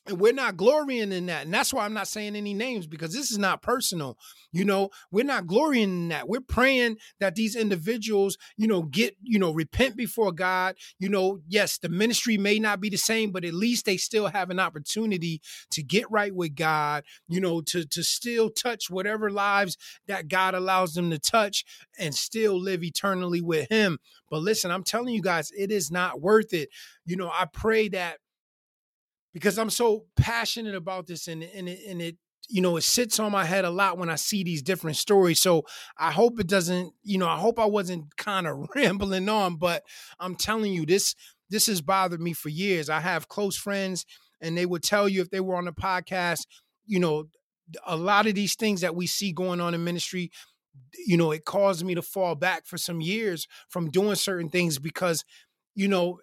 and 0.07 0.19
we're 0.19 0.33
not 0.33 0.57
glorying 0.57 1.11
in 1.11 1.27
that. 1.27 1.45
And 1.45 1.53
that's 1.53 1.73
why 1.73 1.85
I'm 1.85 1.93
not 1.93 2.07
saying 2.07 2.35
any 2.35 2.53
names 2.53 2.87
because 2.87 3.13
this 3.13 3.31
is 3.31 3.37
not 3.37 3.61
personal. 3.61 4.17
You 4.51 4.65
know, 4.65 4.89
we're 5.11 5.25
not 5.25 5.45
glorying 5.45 5.83
in 5.83 6.07
that. 6.09 6.27
We're 6.27 6.41
praying 6.41 6.97
that 7.19 7.35
these 7.35 7.55
individuals, 7.55 8.37
you 8.57 8.67
know, 8.67 8.83
get, 8.83 9.15
you 9.21 9.37
know, 9.37 9.53
repent 9.53 9.95
before 9.95 10.31
God. 10.31 10.75
You 10.97 11.09
know, 11.09 11.41
yes, 11.47 11.77
the 11.77 11.89
ministry 11.89 12.37
may 12.37 12.59
not 12.59 12.81
be 12.81 12.89
the 12.89 12.97
same, 12.97 13.31
but 13.31 13.45
at 13.45 13.53
least 13.53 13.85
they 13.85 13.97
still 13.97 14.27
have 14.27 14.49
an 14.49 14.59
opportunity 14.59 15.41
to 15.71 15.83
get 15.83 16.09
right 16.09 16.33
with 16.33 16.55
God, 16.55 17.03
you 17.27 17.39
know, 17.39 17.61
to 17.61 17.85
to 17.85 18.03
still 18.03 18.49
touch 18.49 18.89
whatever 18.89 19.29
lives 19.29 19.77
that 20.07 20.27
God 20.27 20.55
allows 20.55 20.93
them 20.93 21.11
to 21.11 21.19
touch 21.19 21.65
and 21.99 22.15
still 22.15 22.59
live 22.59 22.83
eternally 22.83 23.41
with 23.41 23.69
him. 23.69 23.99
But 24.29 24.41
listen, 24.41 24.71
I'm 24.71 24.83
telling 24.83 25.13
you 25.13 25.21
guys, 25.21 25.51
it 25.57 25.71
is 25.71 25.91
not 25.91 26.21
worth 26.21 26.53
it. 26.53 26.69
You 27.05 27.17
know, 27.17 27.29
I 27.29 27.45
pray 27.45 27.89
that 27.89 28.17
because 29.33 29.57
I'm 29.57 29.69
so 29.69 30.05
passionate 30.15 30.75
about 30.75 31.07
this 31.07 31.27
and 31.27 31.43
and 31.43 31.69
it, 31.69 31.79
and 31.87 32.01
it 32.01 32.17
you 32.47 32.61
know 32.61 32.77
it 32.77 32.81
sits 32.81 33.19
on 33.19 33.31
my 33.31 33.45
head 33.45 33.65
a 33.65 33.69
lot 33.69 33.97
when 33.97 34.09
I 34.09 34.15
see 34.15 34.43
these 34.43 34.61
different 34.61 34.97
stories. 34.97 35.39
So 35.39 35.63
I 35.97 36.11
hope 36.11 36.39
it 36.39 36.47
doesn't 36.47 36.93
you 37.03 37.17
know 37.17 37.27
I 37.27 37.37
hope 37.37 37.59
I 37.59 37.65
wasn't 37.65 38.15
kind 38.17 38.47
of 38.47 38.67
rambling 38.75 39.29
on, 39.29 39.55
but 39.57 39.83
I'm 40.19 40.35
telling 40.35 40.73
you 40.73 40.85
this 40.85 41.15
this 41.49 41.67
has 41.67 41.81
bothered 41.81 42.21
me 42.21 42.33
for 42.33 42.49
years. 42.49 42.89
I 42.89 42.99
have 42.99 43.27
close 43.27 43.57
friends 43.57 44.05
and 44.41 44.57
they 44.57 44.65
would 44.65 44.83
tell 44.83 45.09
you 45.09 45.21
if 45.21 45.29
they 45.31 45.39
were 45.39 45.55
on 45.55 45.65
the 45.65 45.71
podcast, 45.71 46.45
you 46.85 46.99
know, 46.99 47.25
a 47.85 47.95
lot 47.95 48.27
of 48.27 48.35
these 48.35 48.55
things 48.55 48.81
that 48.81 48.95
we 48.95 49.07
see 49.07 49.31
going 49.31 49.59
on 49.59 49.73
in 49.73 49.83
ministry, 49.83 50.31
you 51.05 51.17
know, 51.17 51.31
it 51.31 51.45
caused 51.45 51.85
me 51.85 51.95
to 51.95 52.01
fall 52.01 52.35
back 52.35 52.65
for 52.65 52.77
some 52.77 53.01
years 53.01 53.47
from 53.69 53.89
doing 53.89 54.15
certain 54.15 54.49
things 54.49 54.79
because 54.79 55.23
you 55.75 55.87
know 55.87 56.19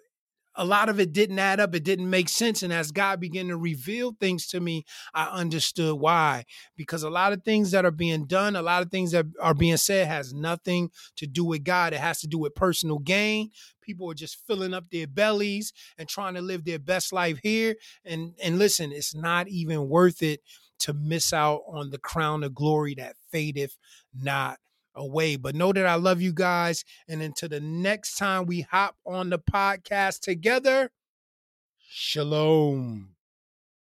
a 0.57 0.65
lot 0.65 0.89
of 0.89 0.99
it 0.99 1.13
didn't 1.13 1.39
add 1.39 1.59
up. 1.59 1.75
It 1.75 1.83
didn't 1.83 2.09
make 2.09 2.27
sense. 2.27 2.63
And 2.63 2.73
as 2.73 2.91
God 2.91 3.19
began 3.19 3.47
to 3.47 3.57
reveal 3.57 4.15
things 4.19 4.47
to 4.47 4.59
me, 4.59 4.85
I 5.13 5.25
understood 5.27 5.99
why. 5.99 6.45
Because 6.75 7.03
a 7.03 7.09
lot 7.09 7.31
of 7.31 7.43
things 7.43 7.71
that 7.71 7.85
are 7.85 7.91
being 7.91 8.25
done, 8.25 8.55
a 8.55 8.61
lot 8.61 8.81
of 8.81 8.89
things 8.89 9.11
that 9.11 9.27
are 9.39 9.53
being 9.53 9.77
said 9.77 10.07
has 10.07 10.33
nothing 10.33 10.89
to 11.17 11.27
do 11.27 11.45
with 11.45 11.63
God. 11.63 11.93
It 11.93 11.99
has 11.99 12.19
to 12.21 12.27
do 12.27 12.39
with 12.39 12.55
personal 12.55 12.97
gain. 12.97 13.51
People 13.81 14.09
are 14.09 14.15
just 14.15 14.45
filling 14.47 14.73
up 14.73 14.89
their 14.91 15.07
bellies 15.07 15.71
and 15.97 16.09
trying 16.09 16.33
to 16.33 16.41
live 16.41 16.65
their 16.65 16.79
best 16.79 17.13
life 17.13 17.39
here. 17.43 17.75
And 18.03 18.33
and 18.43 18.57
listen, 18.57 18.91
it's 18.91 19.15
not 19.15 19.47
even 19.47 19.87
worth 19.87 20.21
it 20.21 20.41
to 20.79 20.93
miss 20.93 21.33
out 21.33 21.61
on 21.67 21.91
the 21.91 21.97
crown 21.97 22.43
of 22.43 22.53
glory 22.53 22.95
that 22.95 23.15
fadeth 23.31 23.77
not 24.13 24.57
away. 24.97 25.37
But 25.37 25.55
know 25.55 25.71
that 25.73 25.85
I 25.85 25.95
love 25.95 26.21
you 26.21 26.33
guys. 26.33 26.83
And 27.07 27.21
until 27.21 27.49
the 27.49 27.61
next 27.61 28.17
time 28.17 28.45
we 28.45 28.61
hop 28.61 28.97
on 29.05 29.29
the 29.29 29.39
podcast 29.39 30.21
together, 30.21 30.91
shalom. 31.89 33.16